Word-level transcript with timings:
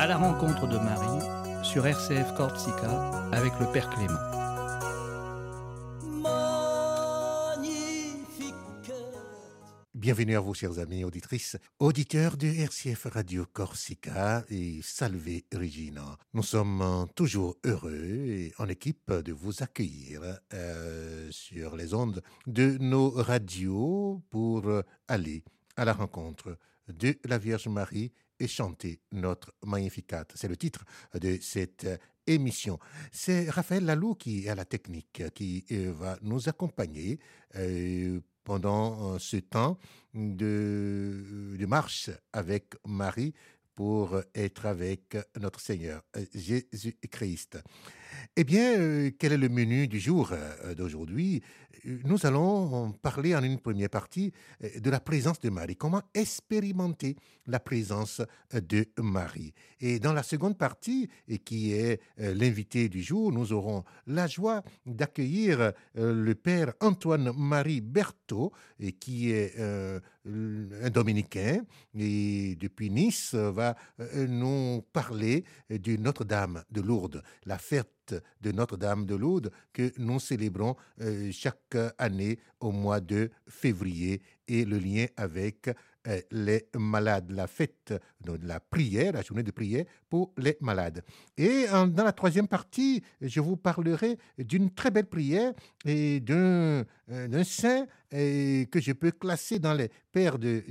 À 0.00 0.06
la 0.06 0.16
rencontre 0.16 0.66
de 0.66 0.78
Marie 0.78 1.62
sur 1.62 1.86
RCF 1.86 2.32
Corsica 2.34 3.10
avec 3.32 3.52
le 3.60 3.70
Père 3.70 3.90
Clément. 3.90 4.14
Bienvenue 9.92 10.36
à 10.36 10.40
vous, 10.40 10.54
chers 10.54 10.78
amis 10.78 11.04
auditrices, 11.04 11.58
auditeurs 11.78 12.38
de 12.38 12.46
RCF 12.46 13.08
Radio 13.12 13.44
Corsica 13.52 14.42
et 14.48 14.80
Salve 14.82 15.42
Regina. 15.52 16.16
Nous 16.32 16.44
sommes 16.44 17.06
toujours 17.14 17.58
heureux 17.66 18.24
et 18.26 18.54
en 18.56 18.70
équipe 18.70 19.12
de 19.12 19.34
vous 19.34 19.62
accueillir 19.62 20.22
euh, 20.54 21.28
sur 21.30 21.76
les 21.76 21.92
ondes 21.92 22.22
de 22.46 22.78
nos 22.78 23.10
radios 23.10 24.22
pour 24.30 24.64
aller 25.08 25.44
à 25.76 25.84
la 25.84 25.92
rencontre 25.92 26.56
de 26.88 27.18
la 27.26 27.36
Vierge 27.36 27.68
Marie 27.68 28.12
et 28.40 28.48
chanter 28.48 29.00
notre 29.12 29.54
Magnificat. 29.64 30.24
C'est 30.34 30.48
le 30.48 30.56
titre 30.56 30.84
de 31.14 31.38
cette 31.40 31.86
émission. 32.26 32.78
C'est 33.12 33.48
Raphaël 33.50 33.84
Lalou 33.84 34.14
qui 34.14 34.46
est 34.46 34.48
à 34.48 34.54
la 34.54 34.64
technique, 34.64 35.22
qui 35.34 35.64
euh, 35.72 35.92
va 35.92 36.18
nous 36.22 36.48
accompagner 36.48 37.18
euh, 37.56 38.20
pendant 38.44 39.18
ce 39.18 39.36
temps 39.36 39.78
de, 40.14 41.56
de 41.58 41.66
marche 41.66 42.10
avec 42.32 42.74
Marie 42.86 43.34
pour 43.74 44.20
être 44.34 44.66
avec 44.66 45.16
notre 45.38 45.60
Seigneur 45.60 46.02
Jésus-Christ. 46.34 47.58
Eh 48.36 48.44
bien, 48.44 48.78
euh, 48.78 49.10
quel 49.18 49.32
est 49.32 49.38
le 49.38 49.48
menu 49.48 49.88
du 49.88 49.98
jour 49.98 50.30
euh, 50.32 50.74
d'aujourd'hui? 50.74 51.42
Nous 52.04 52.26
allons 52.26 52.92
parler 52.92 53.34
en 53.34 53.42
une 53.42 53.58
première 53.58 53.88
partie 53.88 54.32
euh, 54.62 54.80
de 54.80 54.90
la 54.90 55.00
présence 55.00 55.40
de 55.40 55.50
Marie, 55.50 55.76
comment 55.76 56.02
expérimenter 56.14 57.16
la 57.46 57.60
présence 57.60 58.22
de 58.52 58.86
Marie? 58.98 59.52
Et 59.80 59.98
dans 59.98 60.12
la 60.12 60.22
seconde 60.22 60.56
partie, 60.56 61.08
qui 61.44 61.72
est 61.72 62.00
l'invité 62.18 62.88
du 62.88 63.02
jour, 63.02 63.32
nous 63.32 63.52
aurons 63.52 63.82
la 64.06 64.26
joie 64.26 64.62
d'accueillir 64.86 65.72
le 65.94 66.34
Père 66.34 66.74
Antoine-Marie 66.80 67.80
Berthaud, 67.80 68.52
qui 69.00 69.32
est 69.32 69.58
un 70.26 70.90
dominicain, 70.90 71.62
et 71.98 72.56
depuis 72.56 72.90
Nice 72.90 73.34
va 73.34 73.74
nous 74.28 74.82
parler 74.92 75.44
de 75.70 75.96
Notre-Dame 75.96 76.62
de 76.70 76.80
Lourdes, 76.80 77.22
la 77.46 77.58
fête 77.58 78.14
de 78.40 78.52
Notre-Dame 78.52 79.06
de 79.06 79.14
Lourdes 79.14 79.50
que 79.72 79.92
nous 79.98 80.20
célébrons 80.20 80.76
euh, 81.00 81.30
chaque 81.32 81.76
année 81.98 82.38
au 82.60 82.72
mois 82.72 83.00
de 83.00 83.30
février 83.46 84.22
et 84.48 84.64
le 84.64 84.78
lien 84.78 85.06
avec 85.16 85.68
euh, 85.68 85.74
les 86.30 86.66
malades, 86.76 87.30
la 87.30 87.46
fête 87.46 87.94
de 88.20 88.38
la 88.42 88.60
prière, 88.60 89.12
la 89.12 89.22
journée 89.22 89.42
de 89.42 89.50
prière 89.50 89.84
pour 90.08 90.32
les 90.38 90.56
malades. 90.60 91.02
Et 91.36 91.66
dans 91.68 92.04
la 92.04 92.12
troisième 92.12 92.48
partie, 92.48 93.02
je 93.20 93.40
vous 93.40 93.56
parlerai 93.56 94.18
d'une 94.38 94.70
très 94.70 94.90
belle 94.90 95.06
prière 95.06 95.52
et 95.84 96.20
d'un 96.20 96.84
euh, 97.10 97.44
saint 97.44 97.86
que 98.10 98.80
je 98.80 98.92
peux 98.92 99.12
classer 99.12 99.58
dans 99.58 99.74
les 99.74 99.88
pères 100.10 100.38
de, 100.38 100.64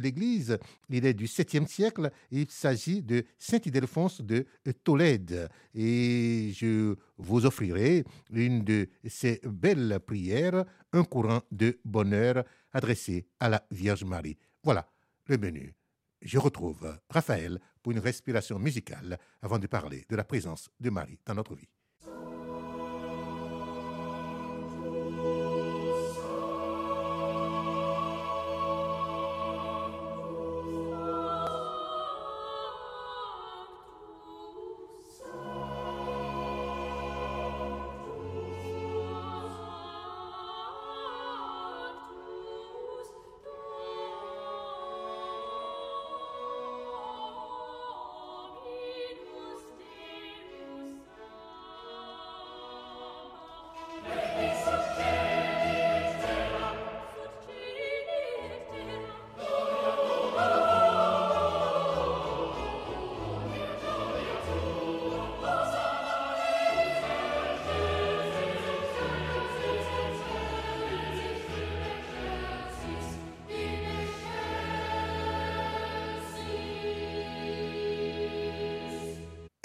l'Église. 0.00 0.58
Il 0.88 1.06
est 1.06 1.14
du 1.14 1.26
7e 1.26 1.66
siècle. 1.66 2.10
Il 2.30 2.50
s'agit 2.50 3.02
de 3.02 3.24
Saint 3.38 3.60
Ildefonse 3.64 4.22
de 4.22 4.46
Tolède. 4.82 5.48
Et 5.74 6.50
je 6.54 6.96
vous 7.16 7.46
offrirai 7.46 8.04
une 8.32 8.64
de 8.64 8.88
ces 9.06 9.40
belles 9.44 10.00
prières, 10.04 10.64
un 10.92 11.04
courant 11.04 11.42
de 11.52 11.78
bonheur 11.84 12.44
adressé 12.72 13.26
à 13.38 13.48
la 13.48 13.64
Vierge 13.70 14.04
Marie. 14.04 14.36
Voilà 14.62 14.90
le 15.26 15.38
menu. 15.38 15.74
Je 16.22 16.38
retrouve 16.38 16.98
Raphaël 17.08 17.60
pour 17.82 17.92
une 17.92 17.98
respiration 17.98 18.58
musicale 18.58 19.18
avant 19.40 19.58
de 19.58 19.66
parler 19.66 20.04
de 20.08 20.16
la 20.16 20.24
présence 20.24 20.68
de 20.80 20.90
Marie 20.90 21.18
dans 21.24 21.34
notre 21.34 21.54
vie. 21.54 21.68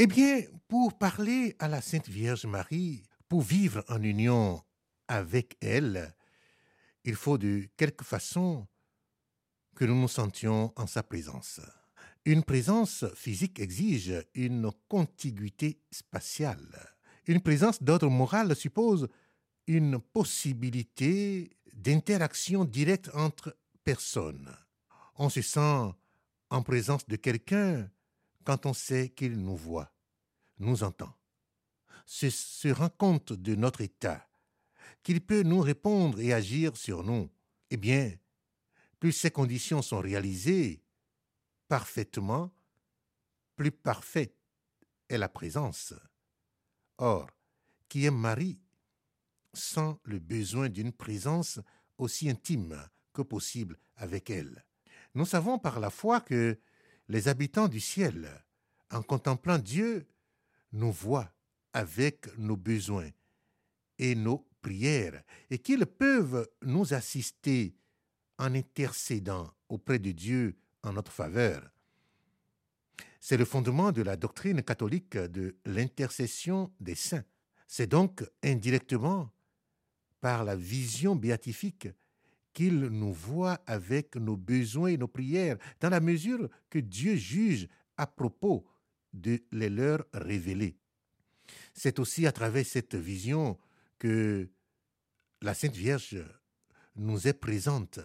Eh 0.05 0.07
bien, 0.07 0.43
pour 0.67 0.99
parler 0.99 1.55
à 1.57 1.67
la 1.67 1.81
Sainte 1.81 2.09
Vierge 2.09 2.45
Marie, 2.45 3.01
pour 3.27 3.41
vivre 3.41 3.83
en 3.89 4.03
union 4.03 4.61
avec 5.07 5.57
elle, 5.61 6.15
il 7.03 7.15
faut 7.15 7.39
de 7.39 7.67
quelque 7.75 8.05
façon 8.05 8.67
que 9.75 9.83
nous 9.83 9.99
nous 9.99 10.07
sentions 10.07 10.71
en 10.75 10.85
sa 10.85 11.01
présence. 11.01 11.59
Une 12.23 12.43
présence 12.43 13.03
physique 13.15 13.59
exige 13.59 14.13
une 14.35 14.69
contiguïté 14.87 15.79
spatiale. 15.89 16.93
Une 17.25 17.41
présence 17.41 17.81
d'ordre 17.81 18.07
moral 18.07 18.55
suppose 18.55 19.07
une 19.65 19.97
possibilité 19.97 21.57
d'interaction 21.73 22.63
directe 22.63 23.09
entre 23.15 23.57
personnes. 23.83 24.55
On 25.15 25.29
se 25.29 25.41
sent 25.41 25.95
en 26.51 26.61
présence 26.61 27.07
de 27.07 27.15
quelqu'un 27.15 27.89
quand 28.43 28.67
on 28.67 28.73
sait 28.73 29.09
qu'il 29.09 29.39
nous 29.39 29.57
voit 29.57 29.94
nous 30.59 30.83
entend, 30.83 31.13
se, 32.05 32.67
rend 32.69 32.89
compte 32.89 33.33
de 33.33 33.55
notre 33.55 33.81
état, 33.81 34.27
qu'il 35.03 35.21
peut 35.21 35.43
nous 35.43 35.61
répondre 35.61 36.19
et 36.19 36.33
agir 36.33 36.77
sur 36.77 37.03
nous, 37.03 37.29
eh 37.69 37.77
bien, 37.77 38.13
plus 38.99 39.11
ces 39.11 39.31
conditions 39.31 39.81
sont 39.81 39.99
réalisées 39.99 40.83
parfaitement, 41.67 42.53
plus 43.55 43.71
parfaite 43.71 44.35
est 45.09 45.17
la 45.17 45.29
présence. 45.29 45.93
Or, 46.97 47.29
qui 47.89 48.05
est 48.05 48.11
Marie 48.11 48.59
sent 49.53 49.95
le 50.03 50.19
besoin 50.19 50.69
d'une 50.69 50.91
présence 50.91 51.59
aussi 51.97 52.29
intime 52.29 52.77
que 53.13 53.21
possible 53.21 53.77
avec 53.95 54.29
elle. 54.29 54.65
Nous 55.13 55.25
savons 55.25 55.59
par 55.59 55.79
la 55.79 55.89
foi 55.89 56.19
que 56.19 56.59
les 57.07 57.27
habitants 57.27 57.67
du 57.67 57.79
ciel, 57.79 58.43
en 58.91 59.01
contemplant 59.01 59.57
Dieu, 59.57 60.07
nous 60.75 60.91
voient 60.91 61.31
avec 61.73 62.37
nos 62.37 62.55
besoins 62.55 63.09
et 63.97 64.13
nos 64.13 64.47
prières, 64.61 65.23
et 65.49 65.57
qu'ils 65.59 65.85
peuvent 65.85 66.47
nous 66.61 66.93
assister 66.93 67.75
en 68.37 68.53
intercédant 68.53 69.51
auprès 69.69 69.99
de 69.99 70.11
Dieu 70.11 70.55
en 70.83 70.93
notre 70.93 71.11
faveur. 71.11 71.69
C'est 73.19 73.37
le 73.37 73.45
fondement 73.45 73.91
de 73.91 74.01
la 74.01 74.17
doctrine 74.17 74.61
catholique 74.61 75.17
de 75.17 75.55
l'intercession 75.65 76.71
des 76.79 76.95
saints. 76.95 77.23
C'est 77.67 77.87
donc 77.87 78.23
indirectement 78.43 79.31
par 80.21 80.43
la 80.43 80.55
vision 80.55 81.15
béatifique 81.15 81.87
qu'il 82.53 82.79
nous 82.79 83.13
voit 83.13 83.59
avec 83.65 84.15
nos 84.15 84.37
besoins 84.37 84.89
et 84.89 84.97
nos 84.97 85.07
prières, 85.07 85.57
dans 85.79 85.89
la 85.89 85.99
mesure 85.99 86.49
que 86.69 86.79
Dieu 86.79 87.15
juge 87.15 87.67
à 87.97 88.07
propos 88.07 88.65
de 89.15 89.41
les 89.51 89.69
leur 89.69 90.05
révéler. 90.13 90.77
C'est 91.73 91.99
aussi 91.99 92.27
à 92.27 92.31
travers 92.31 92.65
cette 92.65 92.95
vision 92.95 93.57
que 93.97 94.49
la 95.41 95.53
Sainte 95.53 95.75
Vierge 95.75 96.23
nous 96.95 97.27
est 97.27 97.33
présente, 97.33 97.99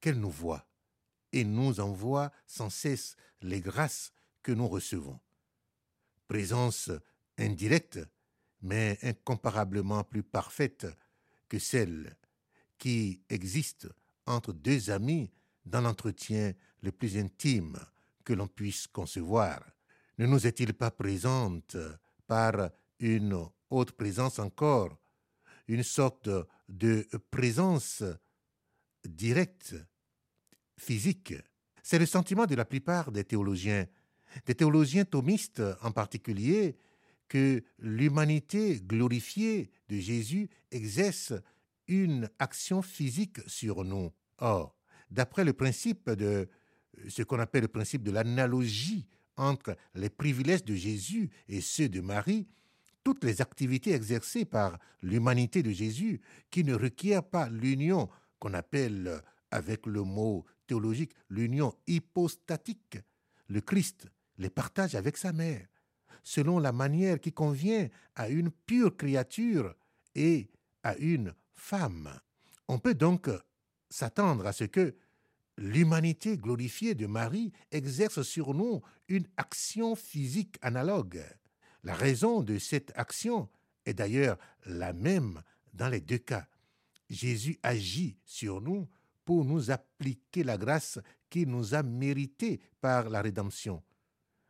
qu'elle 0.00 0.18
nous 0.18 0.30
voit 0.30 0.66
et 1.32 1.44
nous 1.44 1.80
envoie 1.80 2.32
sans 2.46 2.70
cesse 2.70 3.16
les 3.42 3.60
grâces 3.60 4.12
que 4.42 4.52
nous 4.52 4.68
recevons. 4.68 5.20
Présence 6.26 6.90
indirecte, 7.36 8.00
mais 8.62 8.98
incomparablement 9.02 10.04
plus 10.04 10.22
parfaite 10.22 10.86
que 11.48 11.58
celle 11.58 12.16
qui 12.78 13.22
existe 13.28 13.88
entre 14.26 14.52
deux 14.52 14.90
amis 14.90 15.30
dans 15.64 15.80
l'entretien 15.80 16.52
le 16.82 16.92
plus 16.92 17.16
intime 17.16 17.78
que 18.24 18.32
l'on 18.32 18.46
puisse 18.46 18.86
concevoir. 18.86 19.64
Ne 20.18 20.26
nous 20.26 20.46
est-il 20.46 20.74
pas 20.74 20.90
présente 20.90 21.76
par 22.26 22.70
une 22.98 23.38
autre 23.70 23.94
présence 23.94 24.38
encore, 24.38 24.98
une 25.68 25.82
sorte 25.84 26.28
de 26.68 27.06
présence 27.30 28.02
directe, 29.04 29.76
physique? 30.76 31.34
C'est 31.82 31.98
le 31.98 32.06
sentiment 32.06 32.46
de 32.46 32.56
la 32.56 32.64
plupart 32.64 33.12
des 33.12 33.24
théologiens, 33.24 33.86
des 34.44 34.54
théologiens 34.54 35.04
thomistes 35.04 35.62
en 35.82 35.92
particulier, 35.92 36.76
que 37.28 37.62
l'humanité 37.78 38.80
glorifiée 38.80 39.70
de 39.88 39.96
Jésus 39.96 40.48
exerce 40.70 41.34
une 41.86 42.28
action 42.38 42.82
physique 42.82 43.38
sur 43.46 43.84
nous. 43.84 44.10
Or, 44.38 44.74
d'après 45.10 45.44
le 45.44 45.52
principe 45.52 46.10
de 46.10 46.48
ce 47.08 47.22
qu'on 47.22 47.38
appelle 47.38 47.62
le 47.62 47.68
principe 47.68 48.02
de 48.02 48.10
l'analogie 48.10 49.06
entre 49.38 49.76
les 49.94 50.10
privilèges 50.10 50.64
de 50.64 50.74
Jésus 50.74 51.30
et 51.48 51.60
ceux 51.60 51.88
de 51.88 52.00
Marie, 52.00 52.46
toutes 53.02 53.24
les 53.24 53.40
activités 53.40 53.92
exercées 53.92 54.44
par 54.44 54.78
l'humanité 55.02 55.62
de 55.62 55.70
Jésus 55.70 56.20
qui 56.50 56.64
ne 56.64 56.74
requièrent 56.74 57.22
pas 57.22 57.48
l'union 57.48 58.08
qu'on 58.38 58.52
appelle 58.52 59.22
avec 59.50 59.86
le 59.86 60.02
mot 60.02 60.44
théologique 60.66 61.12
l'union 61.30 61.74
hypostatique, 61.86 62.98
le 63.48 63.60
Christ 63.60 64.06
les 64.36 64.50
partage 64.50 64.94
avec 64.94 65.16
sa 65.16 65.32
mère, 65.32 65.66
selon 66.22 66.58
la 66.58 66.72
manière 66.72 67.20
qui 67.20 67.32
convient 67.32 67.88
à 68.14 68.28
une 68.28 68.50
pure 68.50 68.96
créature 68.96 69.74
et 70.14 70.50
à 70.82 70.96
une 70.96 71.34
femme. 71.54 72.10
On 72.68 72.78
peut 72.78 72.94
donc 72.94 73.30
s'attendre 73.88 74.46
à 74.46 74.52
ce 74.52 74.64
que 74.64 74.94
l'humanité 75.58 76.38
glorifiée 76.38 76.94
de 76.94 77.06
Marie 77.06 77.52
exerce 77.72 78.22
sur 78.22 78.54
nous 78.54 78.80
une 79.08 79.26
action 79.36 79.96
physique 79.96 80.56
analogue. 80.62 81.22
La 81.82 81.94
raison 81.94 82.42
de 82.42 82.58
cette 82.58 82.92
action 82.94 83.48
est 83.84 83.94
d'ailleurs 83.94 84.38
la 84.66 84.92
même 84.92 85.42
dans 85.74 85.88
les 85.88 86.00
deux 86.00 86.18
cas. 86.18 86.46
Jésus 87.10 87.58
agit 87.62 88.16
sur 88.24 88.60
nous 88.60 88.88
pour 89.24 89.44
nous 89.44 89.70
appliquer 89.70 90.44
la 90.44 90.56
grâce 90.56 90.98
qu'il 91.28 91.48
nous 91.48 91.74
a 91.74 91.82
méritée 91.82 92.60
par 92.80 93.10
la 93.10 93.20
rédemption. 93.20 93.82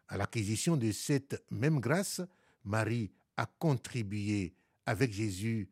À 0.08 0.16
l'acquisition 0.16 0.76
de 0.76 0.92
cette 0.92 1.42
même 1.50 1.80
grâce, 1.80 2.20
Marie 2.64 3.10
a 3.36 3.46
contribué 3.46 4.54
avec 4.84 5.12
Jésus 5.12 5.70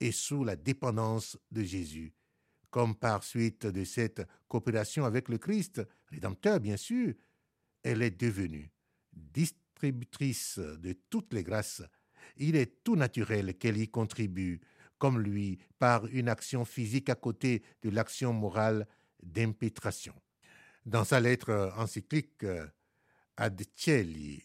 et 0.00 0.12
sous 0.12 0.44
la 0.44 0.56
dépendance 0.56 1.38
de 1.50 1.62
Jésus 1.62 2.12
comme 2.74 2.96
par 2.96 3.22
suite 3.22 3.66
de 3.66 3.84
cette 3.84 4.26
coopération 4.48 5.04
avec 5.04 5.28
le 5.28 5.38
Christ, 5.38 5.80
rédempteur 6.10 6.58
bien 6.58 6.76
sûr, 6.76 7.14
elle 7.84 8.02
est 8.02 8.20
devenue 8.20 8.68
distributrice 9.12 10.58
de 10.58 10.92
toutes 11.08 11.32
les 11.34 11.44
grâces. 11.44 11.84
Il 12.36 12.56
est 12.56 12.82
tout 12.82 12.96
naturel 12.96 13.56
qu'elle 13.58 13.76
y 13.76 13.86
contribue, 13.86 14.60
comme 14.98 15.20
lui, 15.20 15.60
par 15.78 16.06
une 16.06 16.28
action 16.28 16.64
physique 16.64 17.10
à 17.10 17.14
côté 17.14 17.62
de 17.80 17.90
l'action 17.90 18.32
morale 18.32 18.88
d'impétration. 19.22 20.14
Dans 20.84 21.04
sa 21.04 21.20
lettre 21.20 21.72
encyclique 21.76 22.44
Ad 23.36 23.62
Cieli 23.76 24.42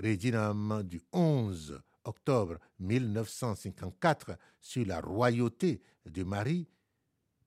Reginam 0.00 0.84
du 0.84 1.00
11 1.12 1.82
octobre 2.04 2.60
1954 2.78 4.38
sur 4.60 4.86
la 4.86 5.00
royauté 5.00 5.82
de 6.06 6.22
Marie, 6.22 6.68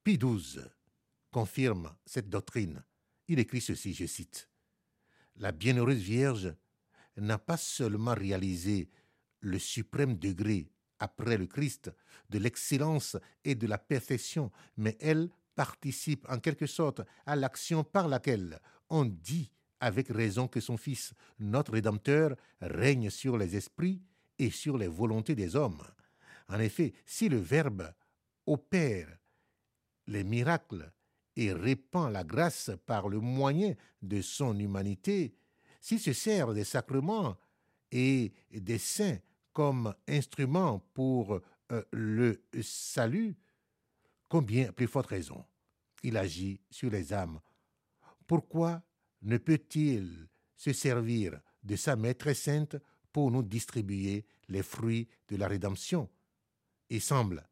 Pie 0.07 0.17
XII 0.17 0.61
confirme 1.31 1.93
cette 2.05 2.29
doctrine. 2.29 2.81
Il 3.27 3.39
écrit 3.39 3.59
ceci, 3.59 3.93
je 3.93 4.05
cite, 4.05 4.49
La 5.35 5.51
bienheureuse 5.51 5.97
Vierge 5.97 6.55
n'a 7.17 7.37
pas 7.37 7.57
seulement 7.57 8.13
réalisé 8.13 8.89
le 9.41 9.59
suprême 9.59 10.17
degré 10.17 10.71
après 10.99 11.37
le 11.37 11.45
Christ 11.45 11.91
de 12.29 12.39
l'excellence 12.39 13.17
et 13.43 13.53
de 13.53 13.67
la 13.67 13.77
perfection, 13.77 14.49
mais 14.77 14.95
elle 15.01 15.29
participe 15.55 16.25
en 16.29 16.39
quelque 16.39 16.67
sorte 16.67 17.01
à 17.25 17.35
l'action 17.35 17.83
par 17.83 18.07
laquelle 18.07 18.61
on 18.89 19.03
dit 19.03 19.51
avec 19.81 20.07
raison 20.07 20.47
que 20.47 20.61
son 20.61 20.77
Fils, 20.77 21.13
notre 21.37 21.73
Rédempteur, 21.73 22.37
règne 22.61 23.09
sur 23.09 23.37
les 23.37 23.57
esprits 23.57 24.01
et 24.39 24.51
sur 24.51 24.77
les 24.77 24.87
volontés 24.87 25.35
des 25.35 25.57
hommes. 25.57 25.83
En 26.47 26.59
effet, 26.61 26.93
si 27.05 27.27
le 27.27 27.39
Verbe 27.39 27.93
opère 28.45 29.09
les 30.07 30.23
miracles 30.23 30.91
et 31.35 31.53
répand 31.53 32.11
la 32.11 32.23
grâce 32.23 32.71
par 32.85 33.09
le 33.09 33.19
moyen 33.19 33.75
de 34.01 34.21
son 34.21 34.57
humanité, 34.57 35.35
s'il 35.79 35.99
se 35.99 36.13
sert 36.13 36.53
des 36.53 36.63
sacrements 36.63 37.37
et 37.91 38.31
des 38.51 38.79
saints 38.79 39.19
comme 39.53 39.93
instruments 40.07 40.79
pour 40.93 41.39
euh, 41.71 41.83
le 41.91 42.43
salut, 42.61 43.35
combien 44.27 44.71
plus 44.71 44.87
forte 44.87 45.07
raison 45.07 45.45
il 46.03 46.17
agit 46.17 46.61
sur 46.69 46.89
les 46.89 47.13
âmes. 47.13 47.39
Pourquoi 48.25 48.83
ne 49.21 49.37
peut-il 49.37 50.27
se 50.55 50.73
servir 50.73 51.39
de 51.63 51.75
sa 51.75 51.95
très 52.13 52.33
sainte 52.33 52.77
pour 53.11 53.31
nous 53.31 53.43
distribuer 53.43 54.25
les 54.47 54.63
fruits 54.63 55.07
de 55.27 55.37
la 55.37 55.47
rédemption? 55.47 56.09
Il 56.89 57.01
semble 57.01 57.47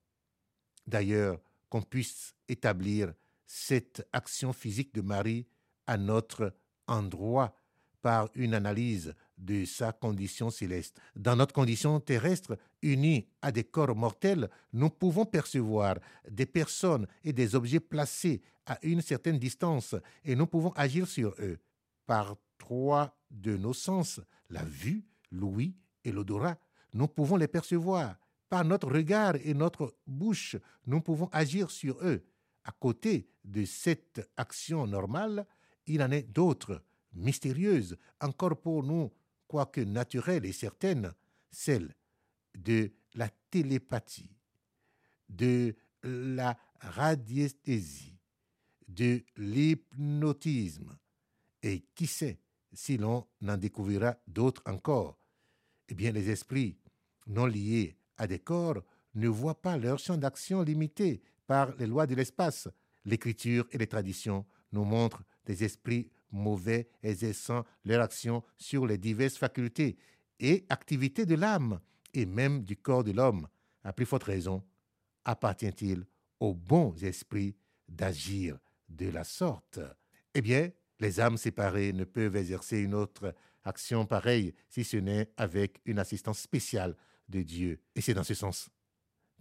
d'ailleurs 0.85 1.41
qu'on 1.75 1.81
puisse 1.81 2.33
établir 2.47 3.13
cette 3.45 4.07
action 4.13 4.53
physique 4.53 4.95
de 4.95 5.01
Marie 5.01 5.45
à 5.87 5.97
notre 5.97 6.55
endroit 6.87 7.53
par 8.01 8.29
une 8.33 8.53
analyse 8.53 9.13
de 9.37 9.65
sa 9.65 9.91
condition 9.91 10.49
céleste. 10.49 11.01
Dans 11.17 11.35
notre 11.35 11.53
condition 11.53 11.99
terrestre, 11.99 12.57
unie 12.81 13.27
à 13.41 13.51
des 13.51 13.65
corps 13.65 13.93
mortels, 13.93 14.49
nous 14.71 14.89
pouvons 14.89 15.25
percevoir 15.25 15.97
des 16.31 16.45
personnes 16.45 17.07
et 17.25 17.33
des 17.33 17.55
objets 17.55 17.81
placés 17.81 18.41
à 18.65 18.79
une 18.81 19.01
certaine 19.01 19.37
distance 19.37 19.95
et 20.23 20.37
nous 20.37 20.47
pouvons 20.47 20.71
agir 20.77 21.09
sur 21.09 21.35
eux. 21.39 21.59
Par 22.05 22.37
trois 22.57 23.17
de 23.29 23.57
nos 23.57 23.73
sens, 23.73 24.21
la 24.49 24.63
vue, 24.63 25.03
l'ouïe 25.29 25.75
et 26.05 26.13
l'odorat, 26.13 26.57
nous 26.93 27.09
pouvons 27.09 27.35
les 27.35 27.49
percevoir 27.49 28.15
par 28.49 28.65
notre 28.65 28.91
regard 28.91 29.35
et 29.37 29.53
notre 29.53 29.95
bouche, 30.05 30.55
nous 30.85 31.01
pouvons 31.01 31.29
agir 31.31 31.71
sur 31.71 31.97
eux. 32.03 32.23
À 32.63 32.71
côté 32.71 33.27
de 33.43 33.65
cette 33.65 34.29
action 34.37 34.87
normale, 34.87 35.45
il 35.87 36.01
en 36.01 36.11
est 36.11 36.23
d'autres, 36.23 36.83
mystérieuses, 37.13 37.97
encore 38.19 38.59
pour 38.59 38.83
nous, 38.83 39.11
quoique 39.47 39.81
naturelles 39.81 40.45
et 40.45 40.51
certaines, 40.51 41.13
celles 41.51 41.95
de 42.55 42.91
la 43.13 43.29
télépathie, 43.49 44.35
de 45.29 45.75
la 46.03 46.57
radiesthésie, 46.79 48.17
de 48.87 49.23
l'hypnotisme. 49.37 50.97
Et 51.61 51.85
qui 51.95 52.07
sait 52.07 52.39
si 52.73 52.97
l'on 52.97 53.25
en 53.47 53.57
découvrira 53.57 54.17
d'autres 54.27 54.61
encore 54.65 55.17
Eh 55.89 55.95
bien, 55.95 56.11
les 56.11 56.29
esprits 56.29 56.77
non 57.27 57.45
liés 57.45 57.97
à 58.17 58.27
des 58.27 58.39
corps 58.39 58.81
ne 59.15 59.27
voient 59.27 59.61
pas 59.61 59.77
leur 59.77 59.99
champ 59.99 60.17
d'action 60.17 60.61
limité 60.61 61.21
par 61.47 61.75
les 61.77 61.87
lois 61.87 62.07
de 62.07 62.15
l'espace. 62.15 62.67
L'écriture 63.05 63.67
et 63.71 63.77
les 63.77 63.87
traditions 63.87 64.45
nous 64.71 64.83
montrent 64.83 65.23
des 65.45 65.63
esprits 65.63 66.09
mauvais 66.31 66.89
exerçant 67.01 67.63
leur 67.85 68.01
action 68.01 68.43
sur 68.57 68.85
les 68.85 68.97
diverses 68.97 69.37
facultés 69.37 69.97
et 70.39 70.65
activités 70.69 71.25
de 71.25 71.35
l'âme 71.35 71.79
et 72.13 72.25
même 72.25 72.63
du 72.63 72.75
corps 72.75 73.03
de 73.03 73.11
l'homme. 73.11 73.47
À 73.83 73.93
plus 73.93 74.05
forte 74.05 74.23
raison, 74.23 74.63
appartient-il 75.23 76.05
aux 76.39 76.53
bons 76.53 77.03
esprits 77.03 77.55
d'agir 77.87 78.57
de 78.89 79.09
la 79.09 79.23
sorte 79.23 79.79
Eh 80.33 80.41
bien, 80.41 80.71
les 80.99 81.19
âmes 81.19 81.37
séparées 81.37 81.93
ne 81.93 82.03
peuvent 82.03 82.35
exercer 82.35 82.79
une 82.79 82.93
autre 82.93 83.33
action 83.63 84.05
pareille 84.05 84.53
si 84.69 84.83
ce 84.83 84.97
n'est 84.97 85.29
avec 85.37 85.81
une 85.85 85.99
assistance 85.99 86.39
spéciale 86.39 86.95
de 87.29 87.41
Dieu. 87.41 87.79
Et 87.95 88.01
c'est 88.01 88.13
dans 88.13 88.23
ce 88.23 88.33
sens 88.33 88.69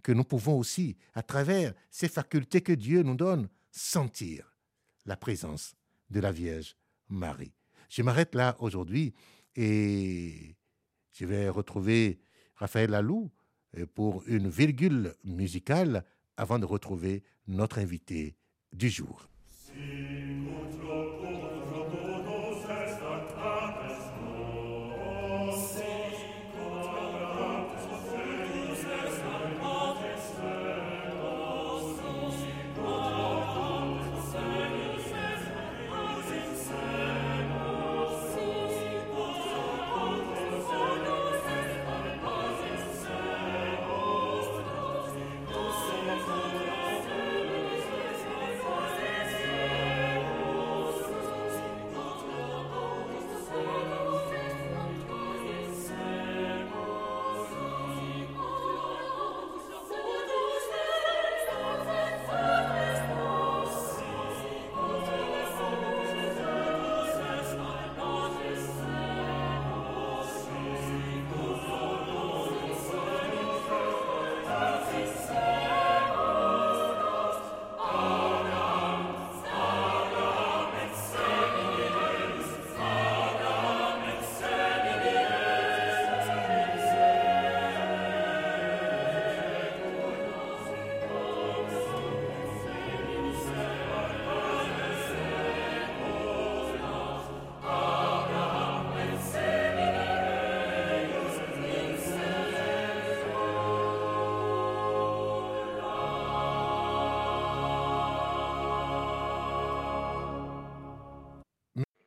que 0.01 0.11
nous 0.11 0.23
pouvons 0.23 0.59
aussi, 0.59 0.97
à 1.15 1.23
travers 1.23 1.73
ces 1.89 2.07
facultés 2.07 2.61
que 2.61 2.73
Dieu 2.73 3.01
nous 3.01 3.15
donne, 3.15 3.49
sentir 3.71 4.55
la 5.05 5.17
présence 5.17 5.75
de 6.11 6.19
la 6.19 6.31
Vierge 6.31 6.75
Marie. 7.09 7.53
Je 7.89 8.03
m'arrête 8.03 8.35
là 8.35 8.55
aujourd'hui 8.59 9.15
et 9.55 10.55
je 11.11 11.25
vais 11.25 11.49
retrouver 11.49 12.19
Raphaël 12.55 12.91
Lalou 12.91 13.31
euh, 13.77 13.85
pour 13.95 14.23
une 14.27 14.49
virgule 14.49 15.15
musicale 15.23 16.05
avant 16.37 16.59
de 16.59 16.65
retrouver 16.65 17.23
notre 17.47 17.79
invité 17.79 18.35
du 18.73 18.89
jour. 18.89 19.27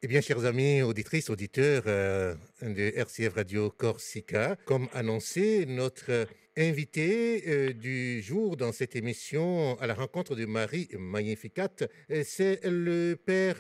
Eh 0.01 0.07
bien, 0.07 0.21
chers 0.21 0.45
amis, 0.45 0.81
auditrices, 0.83 1.29
auditeurs 1.29 1.83
euh, 1.89 2.33
de 2.63 2.97
RCF 2.97 3.35
Radio 3.35 3.69
Corsica, 3.69 4.55
comme 4.65 4.89
annoncé, 4.93 5.67
notre 5.67 6.29
invité 6.57 7.43
euh, 7.49 7.73
du 7.73 8.23
jour 8.23 8.57
dans 8.57 8.71
cette 8.71 8.95
émission 8.95 9.77
à 9.81 9.89
la 9.89 9.95
rencontre 9.95 10.37
de 10.37 10.47
Marie 10.47 10.87
Magnificat, 10.97 11.71
euh, 12.13 12.23
c'est 12.25 12.61
le 12.63 13.17
père 13.17 13.57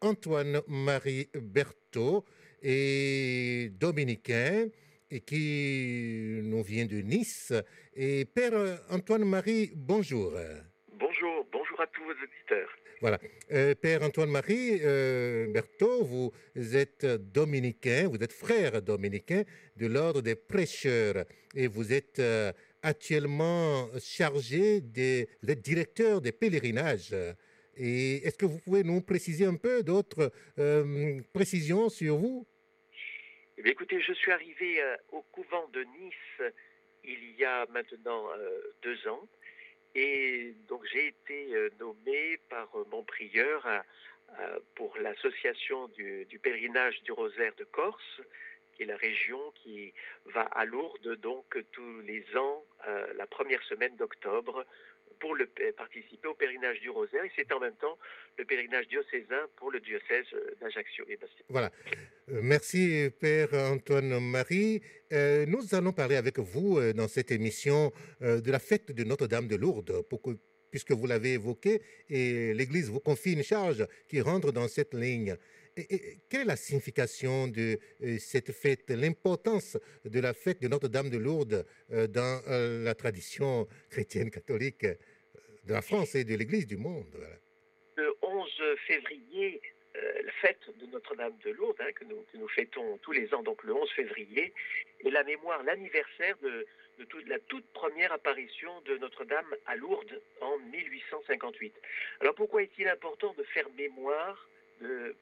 Antoine-Marie 0.00 1.28
Berthaud, 1.40 2.24
et 2.64 3.70
dominicain, 3.78 4.66
et 5.08 5.20
qui 5.20 6.40
nous 6.42 6.64
vient 6.64 6.86
de 6.86 6.96
Nice. 6.96 7.52
Et 7.94 8.24
père 8.24 8.80
Antoine-Marie, 8.90 9.70
bonjour. 9.76 10.32
Bonjour, 10.94 11.46
bonjour 11.52 11.80
à 11.80 11.86
tous 11.86 12.02
vos 12.02 12.10
auditeurs. 12.10 12.70
Voilà. 13.00 13.18
Euh, 13.52 13.74
Père 13.74 14.02
Antoine-Marie 14.02 14.80
euh, 14.82 15.52
Berthaud, 15.52 16.04
vous 16.04 16.76
êtes 16.76 17.04
dominicain, 17.04 18.08
vous 18.08 18.22
êtes 18.22 18.32
frère 18.32 18.80
dominicain 18.80 19.42
de 19.76 19.86
l'ordre 19.86 20.22
des 20.22 20.34
prêcheurs 20.34 21.26
et 21.54 21.66
vous 21.66 21.92
êtes 21.92 22.18
euh, 22.20 22.52
actuellement 22.82 23.88
chargé 24.00 24.80
des, 24.80 25.28
vous 25.42 25.50
êtes 25.50 25.60
directeur 25.60 26.20
des 26.22 26.32
pèlerinages. 26.32 27.14
Et 27.76 28.26
est-ce 28.26 28.38
que 28.38 28.46
vous 28.46 28.58
pouvez 28.60 28.82
nous 28.82 29.02
préciser 29.02 29.44
un 29.44 29.56
peu 29.56 29.82
d'autres 29.82 30.32
euh, 30.58 31.20
précisions 31.34 31.90
sur 31.90 32.16
vous? 32.16 32.46
Eh 33.58 33.68
écoutez, 33.68 34.00
je 34.00 34.14
suis 34.14 34.32
arrivé 34.32 34.80
au 35.12 35.22
couvent 35.32 35.68
de 35.68 35.82
Nice 35.82 36.52
il 37.04 37.36
y 37.38 37.44
a 37.44 37.66
maintenant 37.66 38.24
deux 38.82 39.08
ans. 39.08 39.28
Et 39.98 40.54
donc 40.68 40.84
j'ai 40.92 41.06
été 41.08 41.54
euh, 41.54 41.70
nommé 41.80 42.38
par 42.50 42.68
euh, 42.78 42.84
mon 42.92 43.02
prieur 43.02 43.66
à- 43.66 43.84
pour 44.74 44.90
l'association 44.98 45.88
du, 45.88 46.24
du 46.26 46.38
pèlerinage 46.38 47.00
du 47.04 47.12
rosaire 47.12 47.54
de 47.56 47.64
Corse, 47.64 48.20
qui 48.72 48.82
est 48.82 48.86
la 48.86 48.96
région 48.96 49.40
qui 49.62 49.94
va 50.26 50.42
à 50.42 50.64
Lourdes 50.66 51.14
donc 51.28 51.46
tous 51.72 52.00
les 52.00 52.22
ans, 52.36 52.62
euh, 52.88 53.06
la 53.14 53.26
première 53.26 53.62
semaine 53.62 53.94
d'octobre, 53.96 54.66
pour 55.20 55.34
le, 55.34 55.46
participer 55.76 56.28
au 56.28 56.34
pèlerinage 56.34 56.80
du 56.80 56.90
rosaire. 56.90 57.24
Et 57.24 57.32
c'est 57.36 57.50
en 57.52 57.60
même 57.60 57.76
temps 57.76 57.96
le 58.36 58.44
pèlerinage 58.44 58.88
diocésain 58.88 59.46
pour 59.56 59.70
le 59.70 59.80
diocèse 59.80 60.26
euh, 60.34 60.54
d'Ajaccio 60.60 61.04
et 61.08 61.16
Bastia. 61.16 61.44
Voilà. 61.48 61.70
Euh, 62.28 62.40
Merci, 62.42 63.08
Père 63.20 63.54
Antoine-Marie. 63.54 64.82
Euh, 65.12 65.46
nous 65.46 65.74
allons 65.74 65.92
parler 65.92 66.16
avec 66.16 66.40
vous 66.40 66.78
euh, 66.78 66.92
dans 66.92 67.06
cette 67.06 67.30
émission 67.30 67.92
de 68.20 68.50
la 68.50 68.58
fête 68.58 68.90
de 68.90 69.04
Notre-Dame 69.04 69.46
de 69.46 69.54
Lourdes, 69.54 70.04
puisque 70.70 70.90
vous 70.90 71.06
l'avez 71.06 71.34
évoqué, 71.34 71.80
et 72.08 72.52
l'Église 72.52 72.90
vous 72.90 72.98
confie 72.98 73.34
une 73.34 73.44
charge 73.44 73.86
qui 74.08 74.20
rentre 74.20 74.50
dans 74.50 74.66
cette 74.66 74.94
ligne. 74.94 75.36
Quelle 76.28 76.40
est 76.40 76.44
la 76.44 76.56
signification 76.56 77.48
de 77.48 77.78
cette 78.18 78.50
fête, 78.52 78.88
l'importance 78.88 79.76
de 80.04 80.20
la 80.20 80.32
fête 80.32 80.60
de 80.62 80.68
Notre-Dame 80.68 81.10
de 81.10 81.18
Lourdes 81.18 81.66
dans 81.90 82.42
la 82.48 82.94
tradition 82.94 83.68
chrétienne 83.90 84.30
catholique 84.30 84.86
de 84.86 85.72
la 85.72 85.82
France 85.82 86.14
et 86.14 86.24
de 86.24 86.34
l'Église 86.34 86.66
du 86.66 86.78
monde? 86.78 87.14
Le 87.96 88.10
11 88.22 88.48
février, 88.86 89.60
la 90.24 90.32
fête 90.32 90.60
de 90.78 90.86
Notre-Dame 90.86 91.36
de 91.44 91.50
Lourdes, 91.50 91.80
hein, 91.80 91.92
que, 91.92 92.04
nous, 92.04 92.48
fêtons 92.48 92.98
tous 92.98 93.12
les 93.12 93.32
ans, 93.34 93.42
donc 93.42 93.62
le 93.64 93.74
11 93.74 93.90
février, 93.92 94.52
est 95.04 95.10
la 95.10 95.24
mémoire, 95.24 95.62
l'anniversaire 95.62 96.36
de, 96.42 96.66
la 97.26 97.38
toute 97.40 97.66
première 97.72 98.12
apparition 98.12 98.80
de 98.82 98.96
Notre-Dame 98.98 99.54
à 99.66 99.76
Lourdes 99.76 100.20
en 100.40 100.58
1858. 100.58 101.74
Alors 102.20 102.34
pourquoi 102.34 102.62
est-il 102.62 102.88
important 102.88 103.34
de 103.36 103.42
faire 103.44 103.68
mémoire 103.76 104.48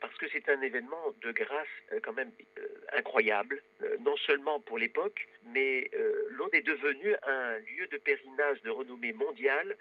parce 0.00 0.16
que 0.16 0.26
c'est 0.32 0.48
un 0.48 0.60
événement 0.62 1.14
de 1.22 1.32
grâce 1.32 1.68
euh, 1.92 2.00
quand 2.02 2.12
même 2.12 2.32
euh, 2.58 2.66
incroyable, 2.92 3.62
euh, 3.82 3.96
non 4.00 4.16
seulement 4.16 4.60
pour 4.60 4.78
l'époque, 4.78 5.28
mais 5.52 5.90
euh, 5.94 6.28
Lourdes 6.30 6.54
est 6.54 6.66
devenu 6.66 7.14
un 7.22 7.58
lieu 7.58 7.86
de 7.90 7.98
pèlerinage 7.98 8.60
de 8.62 8.70
renommée 8.70 9.12
mondiale 9.12 9.76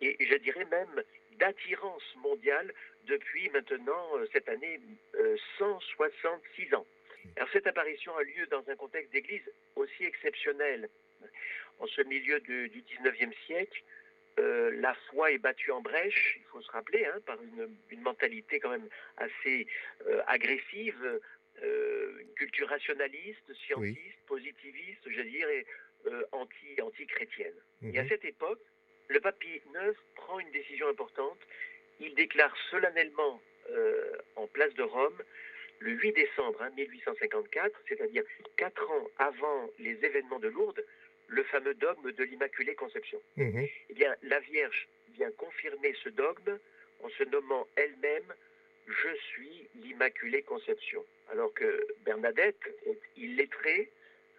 et 0.00 0.16
je 0.20 0.34
dirais 0.36 0.66
même 0.70 1.02
d'attirance 1.38 2.02
mondiale 2.16 2.72
depuis 3.06 3.48
maintenant, 3.50 4.16
euh, 4.16 4.26
cette 4.32 4.48
année, 4.48 4.80
euh, 5.14 5.36
166 5.58 6.74
ans. 6.74 6.86
Alors 7.36 7.48
cette 7.52 7.66
apparition 7.66 8.16
a 8.16 8.22
lieu 8.22 8.46
dans 8.48 8.68
un 8.68 8.76
contexte 8.76 9.12
d'église 9.12 9.42
aussi 9.76 10.04
exceptionnel. 10.04 10.88
En 11.78 11.86
ce 11.86 12.02
milieu 12.02 12.40
du, 12.40 12.68
du 12.68 12.82
19e 12.82 13.32
siècle, 13.46 13.82
euh, 14.38 14.70
la 14.80 14.94
foi 15.10 15.30
est 15.32 15.38
battue 15.38 15.70
en 15.72 15.80
brèche, 15.80 16.36
il 16.38 16.44
faut 16.50 16.60
se 16.62 16.70
rappeler, 16.70 17.04
hein, 17.06 17.20
par 17.26 17.40
une, 17.42 17.68
une 17.90 18.00
mentalité 18.00 18.60
quand 18.60 18.70
même 18.70 18.88
assez 19.18 19.66
euh, 20.06 20.22
agressive, 20.26 21.20
euh, 21.62 22.18
une 22.20 22.34
culture 22.34 22.68
rationaliste, 22.68 23.52
scientiste, 23.66 24.18
positiviste, 24.26 25.02
je 25.08 25.20
dirais, 25.22 25.64
euh, 26.06 26.24
anti, 26.32 26.80
anti-chrétienne. 26.80 27.54
Et 27.82 27.98
à 27.98 28.02
Mhm. 28.04 28.08
cette 28.08 28.24
époque, 28.24 28.60
le 29.08 29.20
pape 29.20 29.38
Pie 29.38 29.60
IX 29.74 29.94
prend 30.14 30.40
une 30.40 30.50
décision 30.50 30.81
importante. 30.92 31.38
Il 32.00 32.14
déclare 32.14 32.54
solennellement 32.70 33.40
euh, 33.70 34.12
en 34.36 34.46
place 34.46 34.74
de 34.74 34.82
Rome, 34.82 35.20
le 35.80 35.92
8 35.92 36.12
décembre 36.12 36.62
hein, 36.62 36.70
1854, 36.76 37.80
c'est-à-dire 37.88 38.24
quatre 38.56 38.90
ans 38.90 39.08
avant 39.18 39.70
les 39.78 39.96
événements 40.04 40.38
de 40.38 40.48
Lourdes, 40.48 40.84
le 41.28 41.42
fameux 41.44 41.74
dogme 41.74 42.12
de 42.12 42.24
l'Immaculée 42.24 42.74
Conception. 42.74 43.20
Mhm. 43.36 43.66
Eh 43.90 43.94
bien, 43.94 44.14
la 44.22 44.40
Vierge 44.40 44.88
vient 45.16 45.30
confirmer 45.32 45.94
ce 46.02 46.08
dogme 46.10 46.58
en 47.02 47.08
se 47.10 47.24
nommant 47.24 47.66
elle-même 47.76 48.32
Je 48.86 49.14
suis 49.30 49.68
l'Immaculée 49.76 50.42
Conception. 50.42 51.04
Alors 51.30 51.52
que 51.54 51.86
Bernadette 52.04 52.64
est 52.86 53.00
illettrée, 53.16 53.88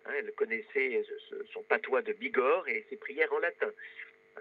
hein, 0.06 0.12
elle 0.18 0.32
connaissait 0.34 1.04
son 1.52 1.64
patois 1.64 2.02
de 2.02 2.14
Bigorre 2.14 2.68
et 2.68 2.86
ses 2.90 2.98
prières 2.98 3.32
en 3.34 3.40
latin. 3.40 3.72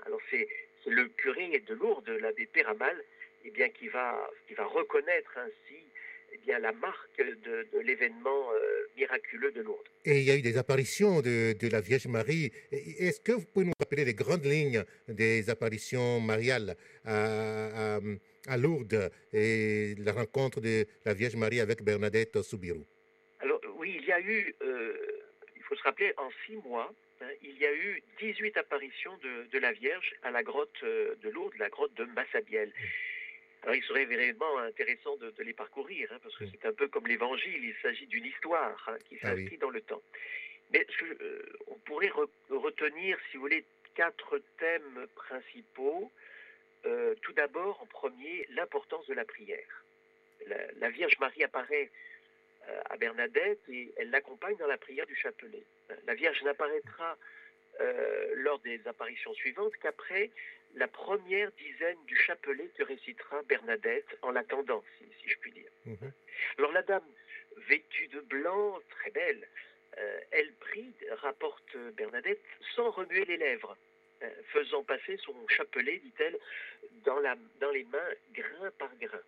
Alors 0.07 0.21
c'est 0.31 0.49
le 0.87 1.09
curé 1.09 1.63
de 1.67 1.75
Lourdes, 1.75 2.09
l'abbé 2.21 2.47
Péramal, 2.47 2.97
eh 3.45 3.51
bien, 3.51 3.69
qui, 3.71 3.89
va, 3.89 4.29
qui 4.47 4.55
va 4.55 4.65
reconnaître 4.65 5.37
ainsi 5.37 5.81
eh 6.35 6.39
bien, 6.39 6.59
la 6.59 6.73
marque 6.73 7.19
de, 7.19 7.67
de 7.73 7.79
l'événement 7.81 8.53
euh, 8.53 8.87
miraculeux 8.97 9.53
de 9.53 9.61
Lourdes. 9.63 9.87
Et 10.05 10.19
il 10.21 10.25
y 10.25 10.31
a 10.31 10.37
eu 10.37 10.43
des 10.43 10.57
apparitions 10.57 11.21
de, 11.21 11.53
de 11.53 11.69
la 11.69 11.81
Vierge 11.81 12.07
Marie. 12.07 12.51
Est-ce 12.71 13.21
que 13.21 13.33
vous 13.33 13.45
pouvez 13.47 13.67
nous 13.67 13.73
rappeler 13.79 14.05
les 14.05 14.15
grandes 14.15 14.45
lignes 14.45 14.83
des 15.09 15.51
apparitions 15.51 16.21
mariales 16.21 16.77
à, 17.05 17.97
à- 17.97 18.01
à 18.49 18.57
Lourdes 18.57 19.09
et 19.33 19.95
la 19.99 20.13
rencontre 20.13 20.61
de 20.61 20.85
la 21.05 21.15
Vierge 21.15 21.37
Marie 21.37 21.61
avec 21.61 21.83
Bernadette 21.85 22.43
Soubirou 22.43 22.85
Alors 23.39 23.61
oui, 23.77 23.97
il 24.01 24.05
y 24.07 24.11
a 24.13 24.21
eu, 24.21 24.53
euh, 24.63 24.97
il 25.55 25.63
faut 25.63 25.77
se 25.77 25.83
rappeler, 25.83 26.13
en 26.17 26.29
six 26.47 26.57
mois, 26.57 26.93
il 27.43 27.57
y 27.59 27.67
a 27.67 27.73
eu 27.75 28.03
18 28.19 28.57
apparitions 28.57 29.17
de, 29.19 29.45
de 29.51 29.59
la 29.59 29.73
Vierge 29.73 30.15
à 30.23 30.31
la 30.31 30.43
grotte 30.43 30.83
euh, 30.83 31.15
de 31.23 31.29
Lourdes, 31.31 31.55
la 31.59 31.69
grotte 31.69 31.95
de 31.95 32.05
Massabielle. 32.05 32.73
Alors 33.63 33.75
il 33.77 33.83
serait 33.85 34.05
vraiment 34.07 34.59
intéressant 34.59 35.17
de, 35.17 35.31
de 35.31 35.43
les 35.43 35.53
parcourir, 35.53 36.11
hein, 36.13 36.19
parce 36.23 36.37
que 36.37 36.45
c'est 36.47 36.65
un 36.67 36.73
peu 36.73 36.89
comme 36.89 37.07
l'Évangile, 37.07 37.65
il 37.65 37.77
s'agit 37.81 38.07
d'une 38.07 38.25
histoire 38.27 38.83
hein, 38.89 38.97
qui 39.09 39.19
Ah 39.23 39.35
oui. 39.35 39.41
s'inscrit 39.43 39.59
dans 39.59 39.71
le 39.71 39.81
temps. 39.83 40.03
Mais 40.73 40.85
ce 40.91 41.05
que, 41.05 41.23
euh, 41.23 41.53
on 41.69 41.77
pourrait 41.81 42.09
re- 42.09 42.29
retenir, 42.51 43.19
si 43.31 43.37
vous 43.37 43.43
voulez, 43.43 43.65
quatre 43.95 44.39
thèmes 44.59 45.07
principaux. 45.15 46.11
Euh, 46.85 47.15
tout 47.23 47.33
d'abord, 47.35 47.81
en 47.81 47.87
premier, 47.87 48.45
l'importance 48.51 49.07
de 49.07 49.15
la 49.15 49.25
prière. 49.25 49.85
La, 50.49 50.57
la 50.79 50.91
Vierge 50.91 51.17
Marie 51.21 51.45
apparaît 51.45 51.91
à 52.91 52.97
Bernadette 52.97 53.61
et 53.69 53.93
elle 53.97 54.11
l'accompagne 54.11 54.57
dans 54.57 54.67
la 54.67 54.79
prière 54.79 55.07
du 55.07 55.17
chapelet. 55.17 55.63
La 56.07 56.15
Vierge 56.15 56.43
n'apparaîtra 56.43 57.17
euh, 57.81 58.33
lors 58.37 58.59
des 58.61 58.81
apparitions 58.87 59.33
suivantes 59.35 59.73
qu'après 59.81 60.31
la 60.75 60.89
première 60.89 61.51
dizaine 61.53 61.99
du 62.07 62.17
chapelet 62.17 62.69
que 62.77 62.83
récitera 62.83 63.43
Bernadette 63.43 64.19
en 64.21 64.31
l'attendant, 64.31 64.83
si, 64.99 65.05
si 65.21 65.29
je 65.29 65.39
puis 65.39 65.53
dire. 65.53 65.71
Mhm. 65.87 66.13
Alors 66.59 66.73
la 66.73 66.83
dame 66.83 67.07
vêtue 67.69 68.09
de 68.09 68.21
blanc, 68.21 68.79
très 68.91 69.11
belle, 69.11 69.49
euh, 69.99 70.21
elle 70.33 70.53
prie, 70.55 70.95
rapporte 71.13 71.77
Bernadette, 71.97 72.43
sans 72.75 72.91
remuer 72.91 73.25
les 73.25 73.37
lèvres, 73.39 73.77
euh, 74.23 74.31
faisant 74.53 74.83
passer 74.85 75.17
son 75.19 75.35
chapelet, 75.49 75.99
dit-elle, 75.99 76.39
dans, 77.05 77.21
la, 77.21 77.37
dans 77.61 77.71
les 77.71 77.85
mains, 77.85 78.13
grain 78.33 78.71
par 78.79 78.95
grain. 78.97 79.21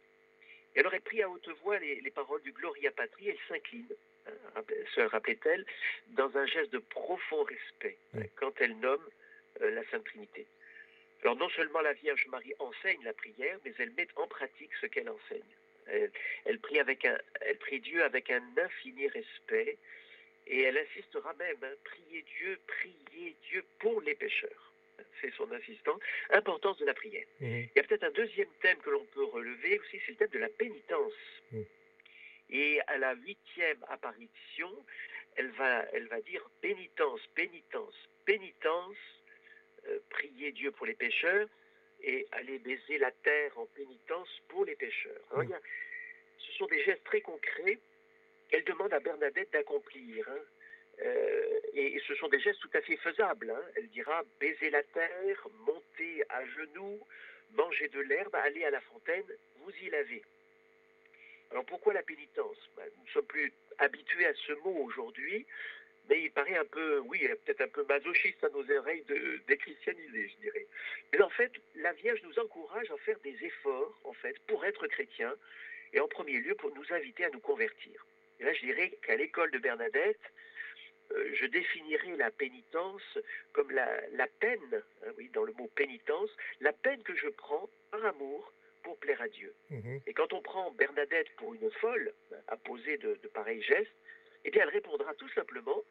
Et 0.74 0.80
alors 0.80 0.94
elle 0.94 1.00
prie 1.02 1.22
à 1.22 1.28
haute 1.28 1.48
voix 1.62 1.78
les, 1.78 2.00
les 2.00 2.10
paroles 2.10 2.42
du 2.42 2.52
Gloria 2.52 2.90
Patri, 2.90 3.28
elle 3.28 3.38
s'incline, 3.48 3.86
hein, 4.26 4.62
se 4.94 5.00
rappelait-elle, 5.02 5.64
dans 6.08 6.36
un 6.36 6.46
geste 6.46 6.72
de 6.72 6.78
profond 6.78 7.42
respect, 7.44 7.96
Oui. 8.14 8.24
quand 8.36 8.52
elle 8.60 8.76
nomme 8.78 9.06
euh, 9.62 9.70
la 9.70 9.84
Sainte 9.90 10.04
Trinité. 10.04 10.46
Alors 11.22 11.36
non 11.36 11.48
seulement 11.50 11.80
la 11.80 11.92
Vierge 11.92 12.26
Marie 12.26 12.54
enseigne 12.58 13.02
la 13.04 13.12
prière, 13.14 13.58
mais 13.64 13.72
elle 13.78 13.92
met 13.92 14.08
en 14.16 14.26
pratique 14.26 14.72
ce 14.80 14.86
qu'elle 14.86 15.08
enseigne. 15.08 15.42
Elle, 15.86 16.10
elle 16.44 16.58
prie 16.58 16.80
avec 16.80 17.04
un, 17.04 17.18
elle 17.42 17.58
prie 17.58 17.80
Dieu 17.80 18.02
avec 18.02 18.30
un 18.30 18.42
infini 18.56 19.06
respect, 19.08 19.78
et 20.46 20.62
elle 20.62 20.76
insistera 20.76 21.32
même, 21.34 21.56
hein, 21.62 21.74
priez 21.84 22.22
Dieu, 22.36 22.58
priez 22.66 23.36
Dieu 23.48 23.64
pour 23.78 24.00
les 24.02 24.14
pécheurs. 24.14 24.63
C'est 25.20 25.32
son 25.34 25.50
insistance. 25.52 26.00
Importance 26.30 26.78
de 26.78 26.86
la 26.86 26.94
prière. 26.94 27.26
Mhm. 27.40 27.48
Il 27.48 27.70
y 27.76 27.80
a 27.80 27.82
peut-être 27.84 28.04
un 28.04 28.10
deuxième 28.10 28.48
thème 28.62 28.78
que 28.78 28.90
l'on 28.90 29.04
peut 29.06 29.24
relever 29.24 29.78
aussi, 29.78 30.00
c'est 30.04 30.12
le 30.12 30.16
thème 30.18 30.28
de 30.30 30.38
la 30.38 30.48
pénitence. 30.48 31.12
Mm. 31.52 31.62
Et 32.50 32.80
à 32.88 32.98
la 32.98 33.14
huitième 33.14 33.82
apparition, 33.88 34.70
elle 35.36 35.50
va, 35.52 35.86
elle 35.92 36.06
va 36.08 36.20
dire 36.20 36.42
pénitence, 36.60 37.20
pénitence, 37.34 37.94
pénitence, 38.26 38.96
euh, 39.88 39.98
prier 40.10 40.52
Dieu 40.52 40.70
pour 40.70 40.86
les 40.86 40.94
pécheurs 40.94 41.48
et 42.02 42.26
aller 42.32 42.58
baiser 42.58 42.98
la 42.98 43.10
terre 43.10 43.58
en 43.58 43.66
pénitence 43.66 44.28
pour 44.48 44.64
les 44.66 44.76
pécheurs. 44.76 45.20
Y 45.48 45.52
a- 45.54 45.60
ce 46.38 46.52
sont 46.52 46.66
des 46.66 46.82
gestes 46.84 47.04
très 47.04 47.22
concrets 47.22 47.78
qu'elle 48.50 48.64
demande 48.64 48.92
à 48.92 49.00
Bernadette 49.00 49.50
d'accomplir. 49.52 50.28
hein. 50.28 50.38
Euh, 51.02 51.60
et, 51.74 52.00
ce 52.06 52.14
sont 52.14 52.28
des 52.28 52.40
gestes 52.40 52.60
tout 52.60 52.70
à 52.74 52.80
fait 52.80 52.96
faisables. 52.96 53.50
hein. 53.50 53.62
Elle 53.76 53.88
dira 53.88 54.22
baiser 54.40 54.70
la 54.70 54.82
terre, 54.82 55.46
monter 55.66 56.22
à 56.28 56.44
genoux, 56.46 57.00
manger 57.52 57.88
de 57.88 58.00
l'herbe, 58.00 58.34
aller 58.36 58.64
à 58.64 58.70
la 58.70 58.80
fontaine, 58.80 59.24
vous 59.58 59.72
y 59.82 59.90
lavez. 59.90 60.22
Alors 61.50 61.64
pourquoi 61.64 61.92
la 61.92 62.02
pénitence? 62.02 62.58
Ben, 62.76 62.84
Nous 62.98 63.04
ne 63.04 63.10
sommes 63.10 63.26
plus 63.26 63.52
habitués 63.78 64.26
à 64.26 64.34
ce 64.34 64.52
mot 64.64 64.76
aujourd'hui, 64.84 65.46
mais 66.08 66.22
il 66.22 66.30
paraît 66.30 66.56
un 66.56 66.64
peu, 66.64 66.98
oui, 67.00 67.26
peut-être 67.44 67.62
un 67.62 67.68
peu 67.68 67.84
masochiste 67.88 68.42
à 68.44 68.48
nos 68.50 68.68
oreilles 68.70 69.04
de 69.08 69.40
déchristianiser, 69.46 70.28
je 70.28 70.36
dirais. 70.42 70.66
Mais 71.12 71.20
en 71.22 71.30
fait, 71.30 71.52
la 71.76 71.92
Vierge 71.92 72.20
nous 72.24 72.38
encourage 72.38 72.90
à 72.90 72.96
faire 72.98 73.18
des 73.20 73.36
efforts, 73.42 73.98
en 74.04 74.12
fait, 74.12 74.38
pour 74.46 74.64
être 74.64 74.86
chrétien, 74.88 75.34
et 75.92 76.00
en 76.00 76.08
premier 76.08 76.38
lieu 76.38 76.54
pour 76.56 76.74
nous 76.74 76.84
inviter 76.92 77.24
à 77.24 77.30
nous 77.30 77.40
convertir. 77.40 78.04
Et 78.40 78.44
là, 78.44 78.52
je 78.52 78.60
dirais 78.60 78.90
qu'à 79.02 79.16
l'école 79.16 79.50
de 79.52 79.58
Bernadette, 79.58 80.20
je 81.10 81.46
définirais 81.46 82.16
la 82.16 82.30
pénitence 82.30 83.18
comme 83.52 83.70
la, 83.70 83.88
la 84.12 84.26
peine, 84.26 84.82
hein, 85.04 85.10
oui, 85.18 85.30
dans 85.32 85.44
le 85.44 85.52
mot 85.52 85.68
pénitence, 85.74 86.30
la 86.60 86.72
peine 86.72 87.02
que 87.02 87.14
je 87.16 87.28
prends 87.28 87.68
par 87.90 88.04
amour 88.04 88.52
pour 88.82 88.96
plaire 88.98 89.20
à 89.20 89.28
Dieu. 89.28 89.52
Mhm. 89.70 90.00
Et 90.06 90.12
quand 90.12 90.32
on 90.32 90.40
prend 90.40 90.70
Bernadette 90.72 91.30
pour 91.36 91.54
une 91.54 91.70
folle, 91.72 92.12
à 92.48 92.56
poser 92.56 92.98
de, 92.98 93.18
de 93.22 93.28
pareils 93.28 93.62
gestes, 93.62 93.90
eh 94.44 94.50
bien, 94.50 94.62
elle 94.62 94.70
répondra 94.70 95.14
tout 95.14 95.28
simplement, 95.30 95.82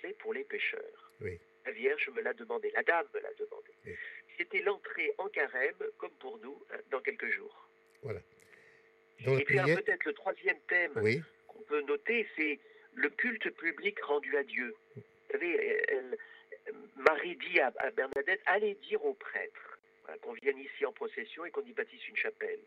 c'est 0.00 0.16
pour 0.18 0.32
les 0.32 0.44
pécheurs. 0.44 1.12
Oui. 1.20 1.38
La 1.66 1.72
Vierge 1.72 2.08
me 2.14 2.22
l'a 2.22 2.32
demandé, 2.32 2.70
la 2.74 2.82
dame 2.82 3.06
me 3.12 3.20
l'a 3.20 3.34
demandé. 3.34 3.72
Oui. 3.84 3.92
C'était 4.38 4.62
l'entrée 4.62 5.12
en 5.18 5.28
carême, 5.28 5.74
comme 5.98 6.12
pour 6.20 6.38
nous, 6.38 6.62
hein, 6.72 6.78
dans 6.90 7.00
quelques 7.00 7.30
jours. 7.30 7.68
Voilà. 8.02 8.20
Dans 9.24 9.36
Et 9.36 9.44
puis, 9.44 9.56
prière, 9.56 9.82
peut-être 9.82 10.04
le 10.04 10.12
troisième 10.12 10.60
thème 10.68 10.92
oui, 10.96 11.20
qu'on 11.48 11.60
peut 11.62 11.82
noter, 11.82 12.26
c'est 12.36 12.60
le 12.98 13.10
culte 13.10 13.50
public 13.50 14.00
rendu 14.00 14.36
à 14.36 14.42
Dieu. 14.42 14.74
Vous 14.96 15.02
savez, 15.32 15.86
Marie 16.96 17.36
dit 17.36 17.60
à, 17.60 17.70
Bernadette, 17.92 18.40
allez 18.46 18.74
dire 18.88 19.04
aux 19.04 19.14
prêtres 19.14 19.78
qu'on 20.22 20.32
vienne 20.32 20.58
ici 20.58 20.84
en 20.84 20.92
procession 20.92 21.44
et 21.44 21.50
qu'on 21.50 21.62
y 21.62 21.72
bâtisse 21.72 22.08
une 22.08 22.16
chapelle. 22.16 22.60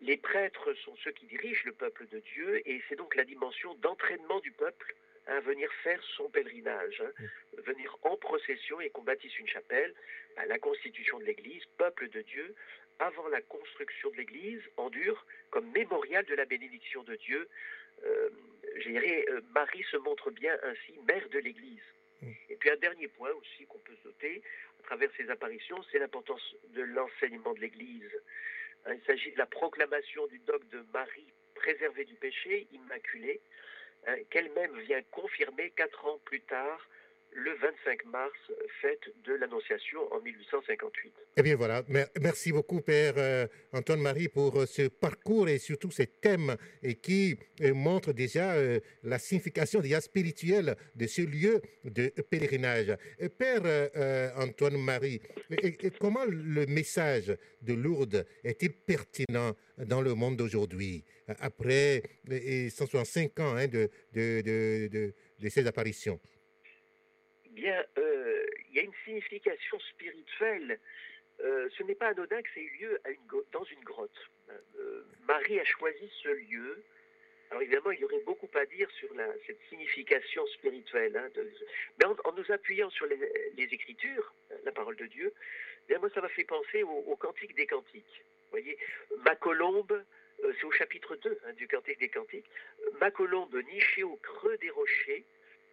Les 0.00 0.16
prêtres 0.16 0.72
sont 0.84 0.96
ceux 1.02 1.10
qui 1.10 1.26
dirigent 1.26 1.64
le 1.66 1.72
peuple 1.72 2.06
de 2.06 2.20
Dieu 2.20 2.62
et 2.68 2.80
c'est 2.88 2.96
donc 2.96 3.16
la 3.16 3.24
dimension 3.24 3.74
d'entraînement 3.74 4.40
du 4.40 4.52
peuple 4.52 4.94
à 5.26 5.40
venir 5.40 5.70
faire 5.82 6.02
son 6.16 6.30
pèlerinage, 6.30 7.02
hein, 7.02 7.24
venir 7.66 7.94
en 8.02 8.16
procession 8.16 8.80
et 8.80 8.88
qu'on 8.88 9.02
bâtisse 9.02 9.38
une 9.38 9.48
chapelle, 9.48 9.92
à 10.36 10.46
la 10.46 10.58
constitution 10.58 11.18
de 11.18 11.24
l'Église, 11.24 11.64
peuple 11.76 12.08
de 12.08 12.22
Dieu, 12.22 12.54
avant 12.98 13.28
la 13.28 13.42
construction 13.42 14.10
de 14.10 14.16
l'Église, 14.16 14.62
endure 14.76 15.26
comme 15.50 15.70
mémorial 15.72 16.24
de 16.24 16.34
la 16.34 16.46
bénédiction 16.46 17.02
de 17.02 17.16
Dieu. 17.16 17.48
Euh, 18.04 18.30
je 18.76 18.88
dirais, 18.88 19.24
euh, 19.30 19.40
Marie 19.54 19.84
se 19.90 19.96
montre 19.96 20.30
bien 20.30 20.56
ainsi 20.62 20.98
mère 21.06 21.28
de 21.30 21.38
l'Église. 21.38 21.82
Mm. 22.22 22.32
Et 22.50 22.56
puis 22.56 22.70
un 22.70 22.76
dernier 22.76 23.08
point 23.08 23.30
aussi 23.30 23.66
qu'on 23.66 23.78
peut 23.78 23.96
noter 24.04 24.42
à 24.80 24.82
travers 24.84 25.10
ces 25.16 25.28
apparitions, 25.30 25.82
c'est 25.90 25.98
l'importance 25.98 26.54
de 26.70 26.82
l'enseignement 26.82 27.54
de 27.54 27.60
l'Église. 27.60 28.10
Hein, 28.86 28.94
il 28.94 29.02
s'agit 29.06 29.32
de 29.32 29.38
la 29.38 29.46
proclamation 29.46 30.26
du 30.28 30.38
dogme 30.40 30.68
de 30.68 30.84
Marie 30.92 31.32
préservée 31.54 32.04
du 32.04 32.14
péché, 32.14 32.68
immaculée, 32.72 33.40
hein, 34.06 34.16
qu'elle-même 34.30 34.78
vient 34.80 35.02
confirmer 35.10 35.70
quatre 35.70 36.06
ans 36.06 36.18
plus 36.24 36.40
tard, 36.42 36.88
le 37.32 37.52
25 37.60 38.04
mars, 38.06 38.32
fête 38.80 39.00
de 39.24 39.34
l'Annonciation 39.34 40.00
en 40.12 40.20
1858. 40.20 41.12
Eh 41.36 41.42
bien 41.42 41.56
voilà, 41.56 41.82
Mer- 41.88 42.08
merci 42.20 42.50
beaucoup 42.52 42.80
Père 42.80 43.14
euh, 43.16 43.46
Antoine-Marie 43.72 44.28
pour 44.28 44.58
euh, 44.60 44.66
ce 44.66 44.88
parcours 44.88 45.48
et 45.48 45.58
surtout 45.58 45.90
ces 45.90 46.06
thèmes 46.06 46.56
qui 47.02 47.38
euh, 47.60 47.74
montrent 47.74 48.12
déjà 48.12 48.54
euh, 48.54 48.80
la 49.04 49.18
signification 49.18 49.80
déjà 49.80 50.00
spirituelle 50.00 50.74
de 50.96 51.06
ce 51.06 51.22
lieu 51.22 51.60
de 51.84 52.08
pèlerinage. 52.30 52.96
Euh, 53.22 53.28
Père 53.28 53.62
euh, 53.64 53.88
euh, 53.96 54.30
Antoine-Marie, 54.36 55.20
comment 56.00 56.24
le 56.24 56.66
message 56.66 57.36
de 57.62 57.72
Lourdes 57.74 58.26
est-il 58.42 58.72
pertinent 58.72 59.54
dans 59.78 60.00
le 60.02 60.14
monde 60.14 60.36
d'aujourd'hui 60.36 61.04
euh, 61.28 61.34
après 61.38 62.02
euh, 62.30 62.40
et 62.42 62.70
165 62.70 63.38
ans 63.40 63.54
hein, 63.56 63.68
de, 63.68 63.88
de, 64.12 64.40
de, 64.40 64.88
de, 64.88 65.14
de 65.38 65.48
ces 65.48 65.66
apparitions? 65.66 66.18
Bien, 67.58 67.84
euh, 67.98 68.46
il 68.68 68.76
y 68.76 68.78
a 68.78 68.82
une 68.82 68.94
signification 69.04 69.80
spirituelle. 69.80 70.78
Euh, 71.40 71.68
ce 71.76 71.82
n'est 71.82 71.96
pas 71.96 72.06
anodin 72.06 72.40
que 72.40 72.48
ça 72.54 72.60
ait 72.60 72.62
eu 72.62 72.78
lieu 72.78 73.00
dans 73.50 73.64
une 73.64 73.82
grotte. 73.82 74.30
Euh, 74.78 75.02
Marie 75.26 75.58
a 75.58 75.64
choisi 75.64 76.08
ce 76.22 76.28
lieu. 76.28 76.80
Alors 77.50 77.62
évidemment, 77.62 77.90
il 77.90 77.98
y 77.98 78.04
aurait 78.04 78.22
beaucoup 78.24 78.48
à 78.54 78.64
dire 78.66 78.88
sur 78.92 79.08
cette 79.44 79.58
signification 79.68 80.46
spirituelle. 80.46 81.16
hein, 81.16 81.28
mais 81.98 82.04
en, 82.04 82.32
nous 82.32 82.52
appuyant 82.52 82.90
sur 82.90 83.06
les, 83.06 83.18
Écritures, 83.56 84.32
la 84.62 84.70
parole 84.70 84.94
de 84.94 85.06
Dieu, 85.06 85.32
bien, 85.88 85.98
moi, 85.98 86.10
ça 86.14 86.20
m'a 86.20 86.28
fait 86.28 86.44
penser 86.44 86.84
au, 86.84 87.16
Cantique 87.16 87.56
des 87.56 87.66
Cantiques. 87.66 88.22
Vous 88.44 88.50
voyez, 88.50 88.78
ma 89.24 89.34
colombe, 89.34 90.04
c'est 90.40 90.64
au 90.64 90.70
chapitre 90.70 91.16
2 91.16 91.40
hein, 91.44 91.52
du 91.54 91.66
Cantique 91.66 91.98
des 91.98 92.08
Cantiques, 92.08 92.48
ma 93.00 93.10
colombe 93.10 93.60
nichée 93.72 94.04
au 94.04 94.14
creux 94.14 94.56
des 94.58 94.70
rochers, 94.70 95.24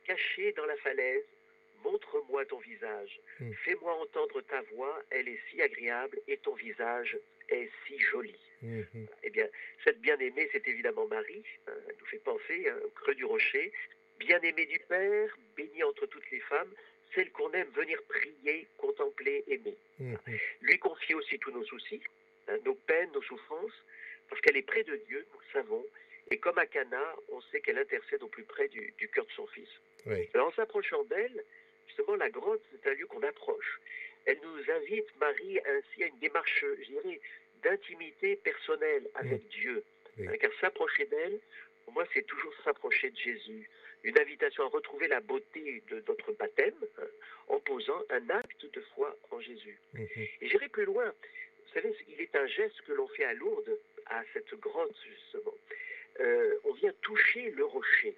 cachée 0.08 0.52
dans 0.54 0.65
la 0.65 0.78
falaise, 0.78 1.26
montre-moi 1.86 2.45
ton 2.45 2.60
visage, 2.71 3.13
Mm. 3.39 3.52
fais-moi 3.63 3.93
entendre 4.04 4.41
ta 4.41 4.62
voix, 4.74 4.95
elle 5.12 5.28
est 5.28 5.39
si 5.50 5.62
agréable 5.62 6.17
et 6.28 6.38
ton 6.38 6.54
visage 6.56 7.17
est 7.50 7.69
si 7.86 8.00
joli. 8.00 8.36
Mhm. 8.62 9.08
Eh 9.24 9.30
bien, 9.30 9.48
cette 9.84 10.00
bien-aimée, 10.02 10.50
c'est 10.52 10.65
évidemment 10.67 11.06
Marie, 11.08 11.43
hein, 11.67 11.74
elle 11.88 11.95
nous 12.00 12.06
fait 12.13 12.24
penser 12.32 12.67
hein, 12.69 12.78
au 12.86 12.89
creux 13.00 13.13
du 13.15 13.26
rocher, 13.26 13.71
bien-aimée 14.19 14.65
du 14.65 14.80
Père, 14.91 15.30
bénie 15.58 15.84
entre 15.84 16.06
toutes 16.08 16.30
les 16.32 16.39
femmes, 16.52 16.74
celle 17.13 17.30
qu'on 17.32 17.52
aime 17.52 17.69
venir 17.82 18.02
prier, 18.15 18.67
contempler, 18.78 19.43
aimer. 19.48 19.78
Mhm. 20.00 20.17
Lui 20.62 20.80
confier 20.80 21.15
aussi 21.15 21.38
tous 21.39 21.52
nos 21.52 21.65
soucis, 21.65 22.02
hein, 22.48 22.58
nos 22.65 22.76
peines, 22.76 23.12
nos 23.12 23.21
souffrances, 23.21 23.78
parce 24.30 24.41
qu'elle 24.41 24.58
est 24.58 24.63
près 24.74 24.84
de 24.84 24.95
Dieu, 25.08 25.26
nous 25.34 25.39
le 25.39 25.52
savons, 25.54 25.86
et 26.32 26.38
comme 26.39 26.58
à 26.58 26.65
Cana, 26.65 27.06
on 27.30 27.39
sait 27.52 27.62
qu'elle 27.62 27.78
intercède 27.78 28.24
au 28.24 28.28
plus 28.28 28.43
près 28.45 28.67
du, 28.69 28.93
du 28.98 29.08
cœur 29.10 29.26
de 29.26 29.32
son 29.34 29.45
Fils. 29.48 29.69
Oui. 30.08 30.28
Alors 30.34 30.48
en 30.48 30.52
s'approchant 30.54 31.04
d'elle, 31.04 31.43
justement, 31.88 32.15
la 32.15 32.30
grotte, 32.30 32.62
c'est 32.71 32.89
un 32.89 32.93
lieu 32.93 33.06
qu'on 33.08 33.24
approche. 33.24 33.80
Elle 34.26 34.39
nous 34.41 34.71
invite, 34.71 35.06
Marie, 35.19 35.60
ainsi 35.60 36.04
à 36.04 36.08
une 36.08 36.19
démarche, 36.19 36.65
je 36.80 36.86
dirais, 36.86 37.19
d'intimité 37.63 38.36
personnelle 38.38 39.08
avec 39.15 39.48
Dieu. 39.50 39.84
Oui. 40.17 40.38
Car 40.39 40.52
s'approcher 40.62 41.06
d'elle, 41.06 41.39
pour 41.84 41.93
moi, 41.93 42.06
c'est 42.13 42.26
toujours 42.26 42.54
s'approcher 42.63 43.10
de 43.12 43.17
Jésus. 43.17 43.69
Une 44.04 44.17
invitation 44.19 44.63
à 44.63 44.67
retrouver 44.67 45.08
la 45.08 45.19
beauté 45.19 45.82
de 45.89 46.04
notre 46.08 46.32
baptême 46.34 46.76
hein, 47.00 47.08
en 47.48 47.60
posant 47.60 48.02
un 48.10 48.30
acte 48.30 48.65
de 48.71 48.82
foi 48.93 49.15
en 49.32 49.39
Jésus. 49.39 49.78
Mhm. 49.93 50.28
Et 50.41 50.48
j'irai 50.48 50.69
plus 50.69 50.86
loin. 50.86 51.06
Vous 51.06 51.74
savez, 51.74 51.95
il 52.08 52.21
est 52.21 52.36
un 52.36 52.48
geste 52.48 52.82
que 52.88 52.93
l'on 52.93 53.08
fait 53.10 53.26
à 53.26 53.34
Lourdes, 53.34 53.78
à 54.08 54.24
cette 54.34 54.54
grotte, 54.60 54.95
justement. 55.08 55.56
Euh, 56.19 56.56
on 56.63 56.74
vient 56.74 56.93
toucher 57.02 57.52
le 57.52 57.65
rocher. 57.65 58.15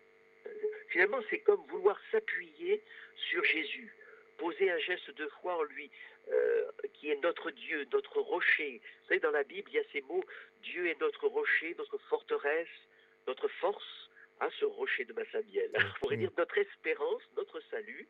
Finalement, 0.90 1.20
c'est 1.30 1.40
comme 1.40 1.62
vouloir 1.68 2.00
s'appuyer 2.12 2.82
sur 3.30 3.44
Jésus, 3.44 3.94
poser 4.38 4.72
un 4.72 4.78
geste 4.80 5.12
de 5.12 5.28
foi 5.42 5.58
en 5.58 5.64
lui, 5.64 5.90
euh, 6.32 6.66
qui 6.94 7.10
est 7.10 7.22
notre 7.24 7.52
Dieu, 7.52 7.86
notre 7.92 8.20
rocher. 8.20 8.82
Vous 9.02 9.08
savez, 9.08 9.20
dans 9.20 9.32
la 9.32 9.44
Bible, 9.44 9.70
il 9.72 9.76
y 9.76 9.80
a 9.80 9.84
ces 9.92 10.02
mots 10.02 10.24
Dieu 10.64 10.88
est 10.88 11.00
notre 11.00 11.28
rocher, 11.28 11.76
notre 11.78 11.98
forteresse, 12.10 12.68
notre 13.28 13.48
force, 13.48 14.10
à 14.40 14.50
ce 14.60 14.66
rocher 14.66 15.06
de 15.06 15.14
Massabielle. 15.14 15.72
On 15.76 16.00
pourrait 16.00 16.18
dire 16.18 16.32
notre 16.38 16.58
espérance, 16.58 17.22
notre 17.36 17.60
salut. 17.72 18.08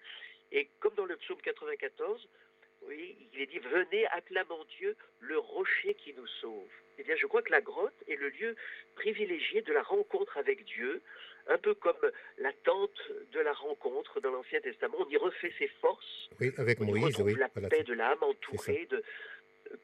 Et 0.52 0.70
comme 0.80 0.96
dans 0.96 1.06
le 1.06 1.16
psaume 1.18 1.42
94, 1.42 2.28
oui, 2.84 3.30
il 3.34 3.42
est 3.42 3.46
dit 3.48 3.60
Venez, 3.60 4.06
acclamons 4.08 4.66
Dieu, 4.78 4.96
le 5.20 5.38
rocher 5.38 5.94
qui 5.96 6.13
nous 6.13 6.28
sauve. 6.42 6.70
Eh 6.98 7.04
bien, 7.04 7.16
je 7.16 7.28
crois 7.28 7.42
que 7.42 7.52
la 7.52 7.62
grotte 7.62 8.04
est 8.08 8.16
le 8.16 8.27
lieu 8.39 8.56
privilégié 8.95 9.62
de 9.62 9.73
la 9.73 9.84
rencontre 9.84 10.38
avec 10.38 10.65
Dieu, 10.65 11.02
un 11.50 11.58
peu 11.58 11.73
comme 11.76 11.95
la 12.39 12.52
tente 12.63 13.00
de 13.34 13.39
la 13.39 13.54
rencontre 13.54 14.19
dans 14.21 14.32
l'Ancien 14.32 14.60
Testament. 14.62 14.97
On 15.00 15.10
y 15.10 15.17
refait 15.17 15.54
ses 15.60 15.69
forces, 15.82 16.30
Oui, 16.39 16.52
avec 16.58 16.82
on 16.82 16.86
y 16.88 17.00
Moïse, 17.00 17.19
oui. 17.21 17.36
la 17.39 17.47
voilà. 17.54 17.69
paix 17.69 17.84
de 17.84 17.93
l'âme, 17.93 18.17
entourée 18.21 18.88
de 18.89 19.02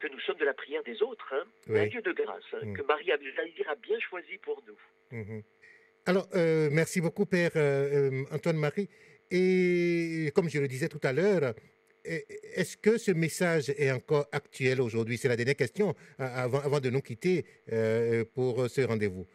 que 0.00 0.08
nous 0.08 0.20
sommes 0.20 0.38
de 0.38 0.44
la 0.46 0.54
prière 0.54 0.82
des 0.82 1.02
autres, 1.02 1.26
hein, 1.34 1.44
Oui. 1.68 1.78
un 1.78 1.86
Dieu 1.86 2.00
de 2.02 2.12
grâce, 2.12 2.42
hein, 2.54 2.60
Mm. 2.62 2.72
que 2.76 2.82
Marie 2.82 3.12
a, 3.12 3.16
a 3.16 3.74
bien 3.76 3.98
choisi 4.00 4.38
pour 4.38 4.62
nous. 4.66 5.18
Mhm. 5.18 5.42
Alors, 6.06 6.26
euh, 6.34 6.68
merci 6.72 7.00
beaucoup, 7.02 7.26
Père 7.26 7.50
euh, 7.56 8.10
euh, 8.10 8.24
Antoine-Marie. 8.30 8.88
Et 9.30 10.30
comme 10.34 10.48
je 10.48 10.58
le 10.58 10.68
disais 10.68 10.88
tout 10.88 11.00
à 11.02 11.12
l'heure, 11.12 11.54
est-ce 12.04 12.76
que 12.76 12.98
ce 12.98 13.10
message 13.12 13.70
est 13.76 13.90
encore 13.90 14.26
actuel 14.32 14.80
aujourd'hui? 14.80 15.18
C'est 15.18 15.28
la 15.28 15.36
dernière 15.36 15.56
question 15.56 15.94
a- 16.18 16.42
avant, 16.44 16.80
de 16.80 16.90
nous 16.90 17.00
quitter 17.00 17.44
euh, 17.72 18.24
pour 18.34 18.68
ce 18.68 18.80
rendez-vous. 18.82 19.26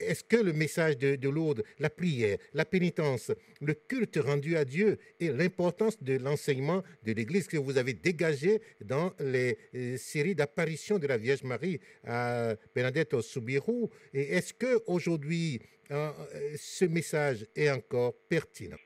est-ce 0.00 0.22
que 0.22 0.36
le 0.36 0.52
message 0.52 0.96
de, 0.96 1.28
Lourdes, 1.28 1.64
la 1.80 1.90
prière, 1.90 2.38
la 2.54 2.64
pénitence, 2.64 3.32
le 3.60 3.74
culte 3.74 4.16
rendu 4.24 4.56
à 4.56 4.64
Dieu 4.64 4.96
et 5.18 5.28
l'importance 5.32 6.00
de 6.00 6.16
l'enseignement 6.18 6.84
de 7.02 7.12
l'Église 7.12 7.48
que 7.48 7.56
vous 7.56 7.76
avez 7.78 7.94
dégagé 7.94 8.60
dans 8.80 9.12
les 9.18 9.58
euh, 9.74 9.96
séries 9.96 10.36
d'apparitions 10.36 10.98
de 11.00 11.06
la 11.08 11.16
Vierge 11.16 11.42
Marie 11.42 11.80
à 12.04 12.54
Bernadette 12.74 13.20
Soubirou, 13.20 13.90
est-ce 14.14 14.52
que 14.54 14.80
aujourd'hui 14.86 15.60
euh, 15.90 16.12
ce 16.56 16.84
message 16.84 17.46
est 17.56 17.70
encore 17.70 18.14
pertinent? 18.28 18.76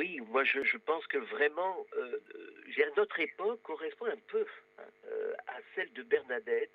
Oui, 0.00 0.18
moi 0.30 0.44
je, 0.44 0.78
pense 0.78 1.06
que 1.08 1.18
vraiment 1.18 1.86
euh, 1.98 2.18
notre 2.96 3.20
époque 3.20 3.60
correspond 3.62 4.06
un 4.06 4.22
peu 4.28 4.46
hein, 4.78 4.82
à 5.46 5.58
celle 5.74 5.92
de 5.92 6.02
Bernadette 6.02 6.72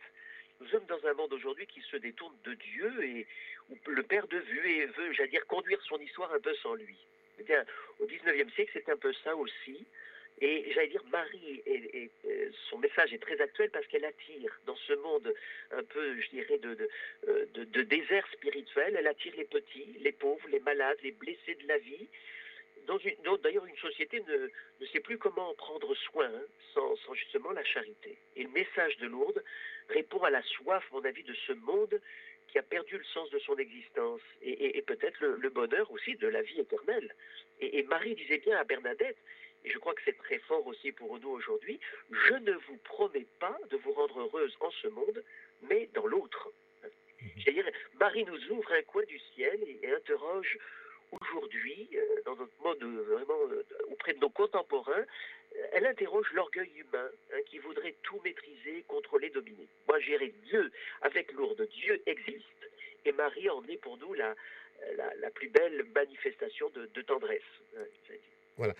nous 0.59 0.67
sommes 0.67 0.85
dans 0.85 1.03
un 1.07 1.13
monde 1.13 1.33
aujourd'hui 1.33 1.65
qui 1.65 1.81
se 1.81 1.97
détourne 1.97 2.35
de 2.43 2.53
Dieu 2.53 3.03
et 3.03 3.27
où 3.69 3.77
le 3.87 4.03
perd 4.03 4.29
de 4.29 4.37
vue 4.37 4.69
et 4.69 4.85
veut, 4.85 5.11
j'allais 5.13 5.29
dire, 5.29 5.45
conduire 5.47 5.81
son 5.81 5.97
histoire 5.97 6.31
un 6.33 6.39
peu 6.39 6.53
sans 6.61 6.75
lui. 6.75 6.97
Eh 7.39 7.43
bien, 7.43 7.65
au 7.99 8.05
XIXe 8.05 8.53
siècle, 8.53 8.71
c'est 8.73 8.89
un 8.89 8.97
peu 8.97 9.11
ça 9.23 9.35
aussi. 9.35 9.85
Et 10.39 10.71
j'allais 10.73 10.89
dire, 10.89 11.03
Marie, 11.11 11.63
euh, 11.67 12.49
son 12.69 12.77
message 12.77 13.13
est 13.13 13.21
très 13.21 13.39
actuel 13.41 13.69
parce 13.71 13.87
qu'elle 13.87 14.05
attire 14.05 14.59
dans 14.65 14.75
ce 14.75 14.93
monde 14.93 15.33
un 15.71 15.83
peu, 15.83 16.21
je 16.21 16.29
dirais, 16.29 16.59
euh, 16.63 17.45
de, 17.53 17.63
de, 17.63 17.81
désert 17.81 18.27
spirituel, 18.33 18.95
elle 18.97 19.07
attire 19.07 19.33
les 19.37 19.45
petits, 19.45 19.97
les 19.99 20.11
pauvres, 20.11 20.47
les 20.49 20.59
malades, 20.59 20.97
les 21.03 21.11
blessés 21.11 21.55
de 21.55 21.67
la 21.67 21.77
vie. 21.79 22.07
D'ailleurs, 23.43 23.65
une 23.65 23.77
société 23.77 24.21
ne, 24.21 24.49
ne, 24.79 24.85
sait 24.87 24.99
plus 24.99 25.17
comment 25.17 25.49
en 25.49 25.53
prendre 25.55 25.93
soin 25.95 26.27
hein, 26.27 26.43
sans, 26.73 26.95
sans, 26.97 27.13
justement 27.13 27.51
la 27.51 27.63
charité. 27.63 28.17
Et 28.35 28.43
le 28.43 28.49
message 28.49 28.97
de 28.97 29.07
Lourdes 29.07 29.43
répond 29.89 30.21
à 30.23 30.29
la 30.29 30.41
soif, 30.43 30.83
mon 30.91 31.03
avis, 31.03 31.23
de 31.23 31.33
ce 31.47 31.53
monde 31.53 31.99
qui 32.55 32.59
a 32.59 32.63
perdu 32.63 32.97
le 32.97 33.03
sens 33.03 33.29
de 33.31 33.39
son 33.39 33.57
existence 33.57 34.21
et, 34.41 34.81
peut-être 34.83 35.19
le, 35.25 35.49
bonheur 35.49 35.91
aussi 35.91 36.15
de 36.15 36.27
la 36.29 36.41
vie 36.41 36.59
éternelle. 36.59 37.13
Et, 37.59 37.83
Marie 37.83 38.15
disait 38.15 38.37
bien 38.37 38.57
à 38.57 38.63
Bernadette, 38.63 39.17
et 39.65 39.71
je 39.71 39.77
crois 39.77 39.93
que 39.93 40.01
c'est 40.05 40.17
très 40.17 40.39
fort 40.39 40.65
aussi 40.65 40.93
pour 40.93 41.19
nous 41.19 41.29
aujourd'hui, 41.29 41.79
je 42.11 42.35
ne 42.35 42.53
vous 42.53 42.77
promets 42.77 43.27
pas 43.39 43.57
de 43.71 43.77
vous 43.77 43.91
rendre 43.91 44.21
heureuse 44.21 44.55
en 44.61 44.71
ce 44.71 44.87
monde, 44.87 45.21
mais 45.63 45.89
dans 45.93 46.07
l'autre. 46.07 46.49
Mhm. 46.81 47.29
C'est-à-dire, 47.43 47.69
Marie 47.99 48.23
nous 48.23 48.51
ouvre 48.51 48.71
un 48.71 48.83
coin 48.83 49.03
du 49.03 49.19
ciel 49.33 49.59
et, 49.67 49.91
interroge 49.91 50.57
aujourd'hui, 51.21 51.89
euh, 51.95 52.21
dans 52.25 52.35
notre 52.35 52.61
mode 52.63 52.83
vraiment 52.83 53.39
euh, 53.51 53.63
auprès 53.91 54.13
de 54.13 54.19
nos 54.19 54.29
contemporains, 54.29 55.05
elle 55.71 55.85
interroge 55.85 56.27
l'orgueil 56.33 56.69
humain 56.75 57.09
hein, 57.33 57.37
qui 57.45 57.59
voudrait 57.59 57.95
tout 58.03 58.19
maîtriser, 58.23 58.83
contrôler, 58.87 59.29
dominer. 59.29 59.67
Moi, 59.87 59.99
j'irai 59.99 60.33
Dieu 60.47 60.71
avec 61.01 61.31
Lourdes. 61.33 61.67
Dieu 61.71 62.01
existe. 62.05 62.43
Et 63.05 63.11
Marie 63.11 63.49
en 63.49 63.63
est 63.67 63.77
pour 63.77 63.97
nous 63.97 64.13
la, 64.15 64.35
la, 64.97 65.29
plus 65.29 65.47
belle 65.49 65.85
manifestation 65.93 66.69
de, 66.71 67.01
tendresse. 67.03 67.41
Hein, 67.77 67.83
voilà. 68.57 68.73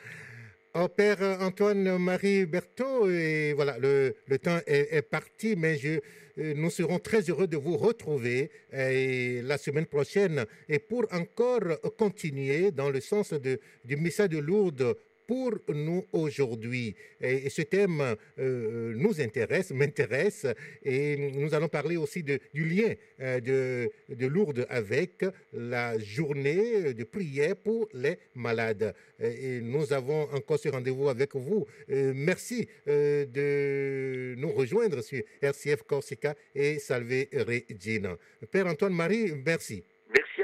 Père 0.96 1.38
Antoine-Marie 1.40 2.46
Berthaud, 2.46 3.10
et 3.10 3.54
voilà, 3.54 3.78
le, 3.80 4.14
temps 4.40 4.60
est, 4.68 5.02
parti, 5.02 5.56
mais 5.56 5.80
euh, 5.86 6.54
nous 6.54 6.70
serons 6.70 7.00
très 7.00 7.22
heureux 7.22 7.48
de 7.48 7.56
vous 7.56 7.78
retrouver 7.78 8.52
la 8.74 9.58
semaine 9.58 9.86
prochaine 9.86 10.46
et 10.68 10.80
pour 10.80 11.06
encore 11.14 11.80
continuer 11.98 12.72
dans 12.72 12.90
le 12.90 13.00
sens 13.00 13.32
de, 13.32 13.60
du 13.86 13.96
message 13.96 14.30
de 14.30 14.40
Lourdes 14.40 14.98
pour 15.28 15.52
nous 15.70 16.06
aujourd'hui. 16.12 16.96
Et, 17.22 17.50
ce 17.50 17.62
thème 17.64 18.16
euh, 18.40 18.94
nous 18.96 19.20
intéresse, 19.22 19.72
m'intéresse, 19.72 20.48
et 20.84 21.18
nous 21.34 21.54
allons 21.54 21.68
parler 21.68 21.98
aussi 21.98 22.24
du 22.24 22.40
lien 22.66 22.94
euh, 23.22 23.40
de, 23.40 24.16
de, 24.16 24.28
Lourdes 24.28 24.66
avec 24.70 25.26
la 25.54 25.98
journée 26.00 26.94
de 26.94 27.04
prière 27.04 27.56
pour 27.56 27.88
les 27.94 28.18
malades. 28.34 28.94
Et 29.20 29.62
nous 29.62 29.94
avons 29.94 30.24
encore 30.34 30.60
ce 30.60 30.70
rendez-vous 30.70 31.10
avec 31.10 31.36
vous. 31.36 31.66
Euh, 31.90 32.14
merci 32.16 32.68
de 32.88 34.36
nous 34.38 34.52
rejoindre 34.52 35.02
sur 35.02 35.22
RCF 35.42 35.84
Corsica 35.84 36.36
et 36.54 36.80
Salve 36.80 37.26
Regina. 37.34 38.18
Père 38.52 38.68
Antoine-Marie, 38.68 39.34
merci. 39.46 39.84
Merci 40.10 40.44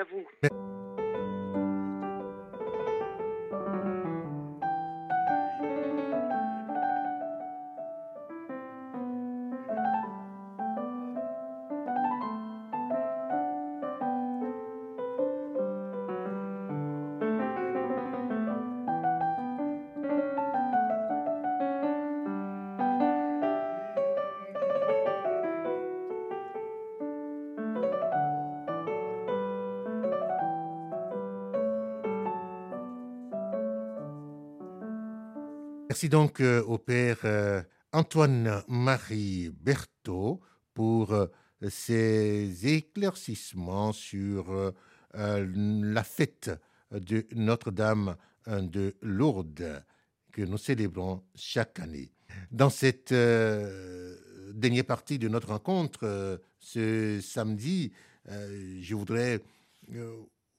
Merci 36.01 36.09
donc 36.09 36.41
euh, 36.41 36.63
au 36.63 36.79
Père 36.79 37.19
euh, 37.25 37.61
Antoine-Marie 37.91 39.51
Berthaud 39.61 40.41
pour 40.73 41.13
euh, 41.13 41.27
ces 41.69 42.65
éclaircissements 42.65 43.91
sur 43.91 44.73
la 45.13 46.03
fête 46.03 46.49
de 46.89 47.27
Notre-Dame 47.35 48.15
de 48.47 48.95
Lourdes 49.03 49.83
que 50.31 50.41
nous 50.41 50.57
célébrons 50.57 51.21
chaque 51.35 51.79
année. 51.79 52.11
Dans 52.49 52.71
cette 52.71 53.13
dernière 53.13 54.85
partie 54.85 55.19
de 55.19 55.27
notre 55.27 55.49
rencontre, 55.49 56.41
ce 56.57 57.19
samedi, 57.21 57.91
je 58.27 58.95
voudrais 58.95 59.39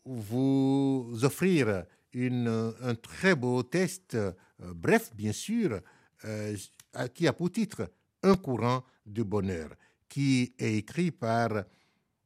vous 0.04 1.10
offrir 1.22 1.84
un 2.14 2.94
très 2.94 3.34
beau 3.34 3.62
test 3.62 4.16
euh, 4.62 4.72
bref, 4.74 5.12
bien 5.14 5.32
sûr, 5.32 5.80
euh, 6.24 6.56
qui 7.14 7.26
a 7.26 7.32
pour 7.32 7.50
titre 7.50 7.90
Un 8.22 8.36
courant 8.36 8.84
de 9.06 9.22
bonheur, 9.22 9.74
qui 10.08 10.54
est 10.58 10.76
écrit 10.76 11.10
par 11.10 11.64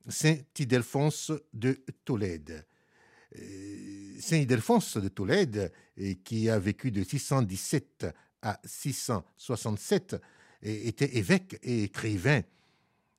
Saint 0.09 0.37
Ildefonse 0.59 1.33
de 1.53 1.81
Tolède. 2.05 2.66
Euh, 3.38 4.16
Saint 4.20 4.37
Ildefonse 4.37 4.96
de 4.99 5.09
Tolède, 5.09 5.72
qui 6.25 6.49
a 6.49 6.59
vécu 6.59 6.90
de 6.90 7.03
617 7.03 8.07
à 8.42 8.61
667, 8.64 10.16
était 10.62 11.16
évêque 11.16 11.59
et 11.62 11.85
écrivain. 11.85 12.42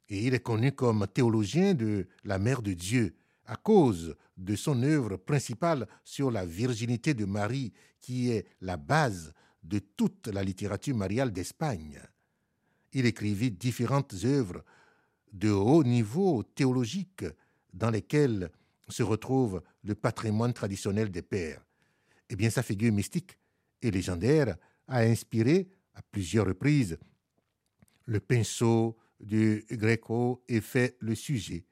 Et 0.10 0.26
il 0.26 0.34
est 0.34 0.44
connu 0.44 0.72
comme 0.72 1.06
théologien 1.14 1.74
de 1.74 2.08
la 2.24 2.40
Mère 2.40 2.62
de 2.62 2.74
Dieu 2.74 3.16
à 3.48 3.56
cause 3.56 4.16
de 4.38 4.56
son 4.56 4.84
œuvre 4.84 5.18
principale 5.18 5.88
sur 6.04 6.30
la 6.30 6.46
virginité 6.46 7.14
de 7.14 7.26
Marie, 7.26 7.74
qui 8.02 8.30
est 8.30 8.46
la 8.62 8.78
base 8.78 9.34
de 9.64 9.80
toute 9.80 10.28
la 10.28 10.44
littérature 10.44 10.96
mariale 10.96 11.32
d'Espagne. 11.32 12.00
Il 12.94 13.06
écrivit 13.06 13.52
différentes 13.52 14.16
œuvres 14.24 14.64
de 15.32 15.50
haut 15.50 15.84
niveau 15.84 16.44
théologique 16.44 17.26
dans 17.74 17.90
lesquelles 17.90 18.52
se 18.90 19.04
retrouve 19.04 19.62
le 19.84 19.96
patrimoine 19.96 20.54
traditionnel 20.54 21.10
des 21.10 21.22
pères. 21.22 21.66
Eh 22.30 22.36
bien, 22.36 22.50
sa 22.50 22.64
figure 22.64 22.94
mystique 22.94 23.38
et 23.82 23.92
légendaire 23.92 24.56
a 24.88 25.00
inspiré 25.00 25.70
à 25.94 26.02
plusieurs 26.02 26.46
reprises 26.46 26.98
le 28.06 28.20
pinceau 28.20 28.98
du 29.20 29.66
Gréco 29.72 30.44
et 30.48 30.62
fait 30.62 30.96
le 31.00 31.16
sujet 31.16 31.66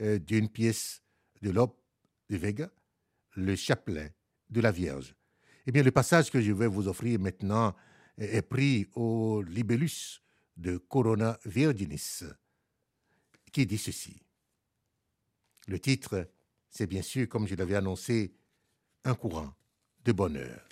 euh, 0.00 0.18
d'une 0.18 0.48
pièce 0.48 1.02
de 1.42 1.50
Lope 1.50 1.80
de 2.28 2.36
Vega, 2.36 2.70
le 3.34 3.56
chapelet 3.56 4.14
de 4.48 4.60
la 4.60 4.72
Vierge. 4.72 5.14
Eh 5.66 5.72
bien, 5.72 5.82
le 5.82 5.90
passage 5.90 6.30
que 6.30 6.40
je 6.40 6.52
vais 6.52 6.66
vous 6.66 6.88
offrir 6.88 7.18
maintenant 7.20 7.74
est 8.18 8.42
pris 8.42 8.88
au 8.94 9.42
libellus 9.42 10.20
de 10.56 10.76
Corona 10.76 11.38
Virginis, 11.44 12.24
qui 13.52 13.66
dit 13.66 13.78
ceci. 13.78 14.22
Le 15.68 15.78
titre, 15.78 16.30
c'est 16.68 16.86
bien 16.86 17.02
sûr, 17.02 17.28
comme 17.28 17.46
je 17.46 17.54
l'avais 17.54 17.76
annoncé, 17.76 18.34
un 19.04 19.14
courant 19.14 19.54
de 20.04 20.12
bonheur. 20.12 20.68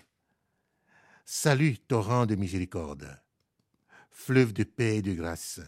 Salut, 1.25 1.79
torrent 1.79 2.27
de 2.27 2.35
miséricorde, 2.35 3.21
fleuve 4.11 4.53
de 4.53 4.65
paix 4.65 4.97
et 4.97 5.03
de 5.03 5.13
grâce, 5.13 5.61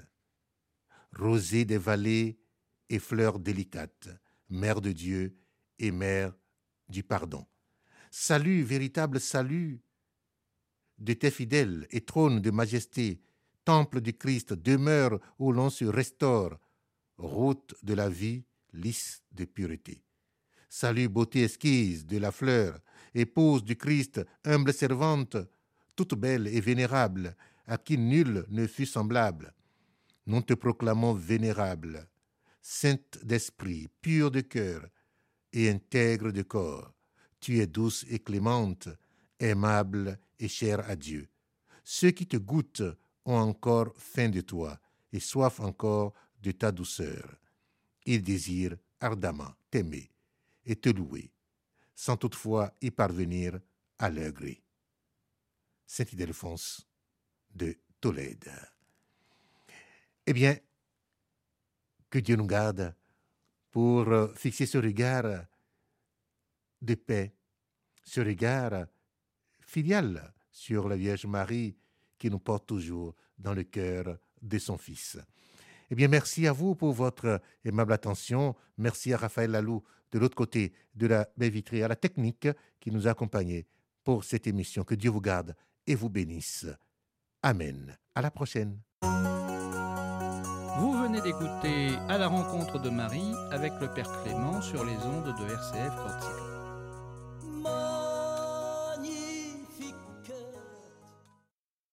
rosée 1.16 1.64
des 1.64 1.78
vallées 1.78 2.40
et 2.88 2.98
fleurs 2.98 3.38
délicates, 3.38 4.08
mère 4.50 4.80
de 4.80 4.92
Dieu 4.92 5.36
et 5.78 5.90
mère 5.90 6.34
du 6.88 7.02
pardon. 7.02 7.46
Salut, 8.10 8.62
véritable 8.62 9.20
salut 9.20 9.80
de 10.98 11.14
tes 11.14 11.30
fidèles 11.30 11.86
et 11.90 12.02
trône 12.02 12.40
de 12.40 12.50
majesté, 12.50 13.20
temple 13.64 14.00
du 14.00 14.12
Christ, 14.12 14.52
demeure 14.52 15.18
où 15.38 15.52
l'on 15.52 15.70
se 15.70 15.84
restaure, 15.84 16.58
route 17.16 17.74
de 17.82 17.94
la 17.94 18.08
vie, 18.08 18.44
lisse 18.72 19.22
de 19.32 19.44
pureté. 19.44 20.02
Salut, 20.68 21.08
beauté 21.08 21.42
esquisse 21.42 22.06
de 22.06 22.18
la 22.18 22.30
fleur, 22.30 22.80
épouse 23.14 23.64
du 23.64 23.76
Christ, 23.76 24.20
humble 24.44 24.72
servante, 24.72 25.36
toute 25.96 26.14
belle 26.14 26.46
et 26.46 26.60
vénérable, 26.60 27.36
à 27.66 27.78
qui 27.78 27.98
nul 27.98 28.44
ne 28.48 28.66
fut 28.66 28.86
semblable. 28.86 29.52
Nous 30.26 30.42
te 30.42 30.54
proclamons 30.54 31.14
vénérable, 31.14 32.08
sainte 32.60 33.18
d'esprit, 33.24 33.88
pure 34.00 34.30
de 34.30 34.40
cœur 34.40 34.86
et 35.52 35.68
intègre 35.68 36.30
de 36.30 36.42
corps. 36.42 36.92
Tu 37.40 37.58
es 37.58 37.66
douce 37.66 38.04
et 38.08 38.18
clémente, 38.18 38.88
aimable 39.38 40.18
et 40.38 40.48
chère 40.48 40.88
à 40.88 40.96
Dieu. 40.96 41.28
Ceux 41.84 42.10
qui 42.10 42.26
te 42.26 42.36
goûtent 42.36 42.82
ont 43.24 43.36
encore 43.36 43.92
faim 43.96 44.28
de 44.28 44.40
toi 44.40 44.78
et 45.12 45.20
soif 45.20 45.60
encore 45.60 46.12
de 46.42 46.52
ta 46.52 46.72
douceur. 46.72 47.36
Ils 48.06 48.22
désirent 48.22 48.76
ardemment 49.00 49.54
t'aimer 49.70 50.10
et 50.64 50.76
te 50.76 50.90
louer, 50.90 51.32
sans 51.94 52.16
toutefois 52.16 52.74
y 52.80 52.90
parvenir 52.90 53.58
à 53.98 54.10
leur 54.10 54.32
gré. 54.32 54.62
Saint 55.86 56.04
Ildefonse 56.12 56.86
de 57.54 57.76
Tolède. 58.00 58.50
Eh 60.26 60.32
bien, 60.32 60.56
que 62.10 62.18
Dieu 62.18 62.36
nous 62.36 62.46
garde 62.46 62.94
pour 63.70 64.08
euh, 64.08 64.28
fixer 64.34 64.66
ce 64.66 64.78
regard 64.78 65.44
de 66.82 66.94
paix, 66.94 67.32
ce 68.02 68.20
regard 68.20 68.86
filial 69.60 70.32
sur 70.50 70.88
la 70.88 70.96
Vierge 70.96 71.26
Marie 71.26 71.76
qui 72.18 72.30
nous 72.30 72.38
porte 72.38 72.66
toujours 72.66 73.14
dans 73.38 73.54
le 73.54 73.62
cœur 73.62 74.18
de 74.42 74.58
son 74.58 74.76
Fils. 74.76 75.18
Eh 75.90 75.94
bien, 75.94 76.08
merci 76.08 76.46
à 76.46 76.52
vous 76.52 76.74
pour 76.74 76.92
votre 76.92 77.40
aimable 77.64 77.92
attention. 77.92 78.54
Merci 78.78 79.12
à 79.12 79.16
Raphaël 79.16 79.50
Lalou 79.50 79.82
de 80.12 80.18
l'autre 80.18 80.36
côté 80.36 80.72
de 80.94 81.06
la 81.06 81.28
baie 81.36 81.50
vitrée, 81.50 81.82
à 81.82 81.88
la 81.88 81.96
technique 81.96 82.48
qui 82.80 82.90
nous 82.90 83.06
a 83.06 83.12
accompagnés 83.12 83.66
pour 84.04 84.24
cette 84.24 84.46
émission. 84.46 84.84
Que 84.84 84.94
Dieu 84.94 85.10
vous 85.10 85.20
garde 85.20 85.54
et 85.86 85.94
vous 85.94 86.08
bénisse. 86.08 86.66
Amen. 87.42 87.96
À 88.14 88.22
la 88.22 88.30
prochaine. 88.30 88.80
Vous 90.80 90.94
venez 90.94 91.20
d'écouter 91.20 91.90
À 92.08 92.16
la 92.16 92.26
rencontre 92.26 92.78
de 92.78 92.88
Marie 92.88 93.34
avec 93.50 93.74
le 93.82 93.88
Père 93.88 94.10
Clément 94.22 94.62
sur 94.62 94.82
les 94.82 94.96
ondes 94.96 95.34
de 95.38 95.52
RCF 95.52 95.94
Corsica. 95.94 96.49